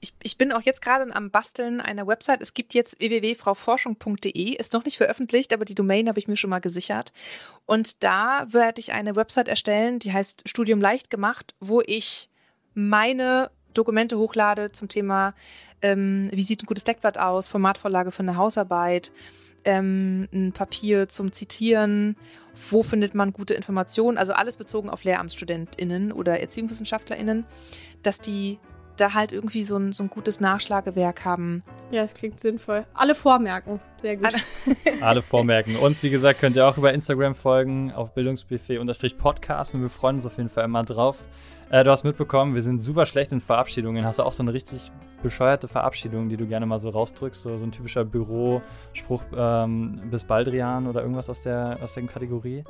[0.00, 2.42] Ich, ich, bin auch jetzt gerade am Basteln einer Website.
[2.42, 6.50] Es gibt jetzt www.frauforschung.de, ist noch nicht veröffentlicht, aber die Domain habe ich mir schon
[6.50, 7.12] mal gesichert.
[7.66, 12.28] Und da werde ich eine Website erstellen, die heißt Studium leicht gemacht, wo ich
[12.74, 15.34] meine Dokumente hochlade zum Thema,
[15.82, 19.12] ähm, wie sieht ein gutes Deckblatt aus, Formatvorlage für eine Hausarbeit,
[19.64, 22.16] ähm, ein Papier zum Zitieren,
[22.70, 27.44] wo findet man gute Informationen, also alles bezogen auf LehramtsstudentInnen oder ErziehungswissenschaftlerInnen,
[28.02, 28.58] dass die
[28.96, 31.62] da halt irgendwie so ein, so ein gutes Nachschlagewerk haben.
[31.90, 32.86] Ja, das klingt sinnvoll.
[32.94, 33.80] Alle vormerken.
[34.00, 34.34] Sehr gut.
[35.00, 35.76] Alle vormerken.
[35.76, 40.26] Uns, wie gesagt, könnt ihr auch über Instagram folgen auf bildungsbuffet-podcast und wir freuen uns
[40.26, 41.18] auf jeden Fall immer drauf.
[41.70, 44.04] Äh, du hast mitbekommen, wir sind super schlecht in Verabschiedungen.
[44.04, 47.40] Hast du auch so eine richtig bescheuerte Verabschiedung, die du gerne mal so rausdrückst?
[47.40, 52.62] So, so ein typischer Bürospruch ähm, bis Baldrian oder irgendwas aus der, aus der Kategorie?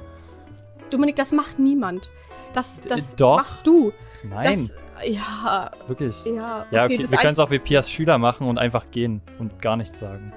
[0.93, 2.11] Dominik, das macht niemand.
[2.53, 3.36] Das, das Doch.
[3.38, 3.93] machst du.
[4.22, 4.68] Nein.
[4.68, 5.70] Das, ja.
[5.86, 6.24] Wirklich?
[6.24, 7.11] Ja, okay, ja, okay.
[7.11, 10.32] wir können es auch wie Pias Schüler machen und einfach gehen und gar nichts sagen.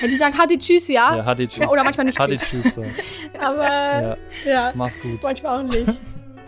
[0.00, 1.16] Ja, die sagen Hadi Tschüss, ja?
[1.16, 1.68] Ja, Hadi Tschüss.
[1.68, 2.74] Oder manchmal nicht Hadi Tschüss.
[2.74, 2.84] So.
[3.40, 4.16] Aber, ja.
[4.46, 4.72] ja.
[4.74, 5.22] Mach's gut.
[5.22, 5.86] Manchmal auch nicht.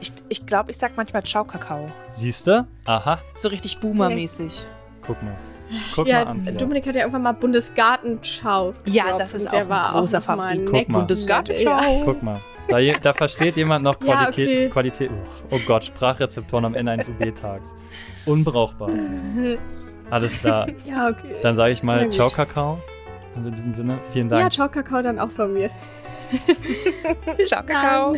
[0.02, 1.92] Ich, ich glaube, ich sag manchmal Ciao Kakao.
[2.08, 2.66] Siehst du?
[2.86, 3.20] Aha.
[3.34, 4.66] So richtig Boomer-mäßig.
[5.06, 5.36] Guck mal.
[5.94, 6.56] Guck ja, mal an.
[6.56, 8.72] Dominik hat ja irgendwann mal Bundesgartenschau.
[8.86, 10.64] Ja, das ist auch ein großer Favorit.
[10.64, 10.98] Guck mal.
[11.00, 12.02] Bundesgartenschau.
[12.06, 12.40] Guck mal.
[12.70, 14.48] Da, da, versteht jemand noch Qualität.
[14.48, 14.68] Ja, okay.
[14.70, 17.74] Qualität oh, oh, Gott, Sprachrezeptoren am Ende eines UB-Tags.
[18.26, 18.90] Unbrauchbar.
[20.10, 20.66] Alles klar.
[20.84, 21.36] Ja, okay.
[21.42, 22.80] Dann sage ich mal Ciao, Kakao.
[23.34, 24.42] Und in diesem Sinne, vielen Dank.
[24.42, 25.70] Ja, Ciao, Kakao dann auch von mir.
[27.46, 28.16] Ciao, Kakao.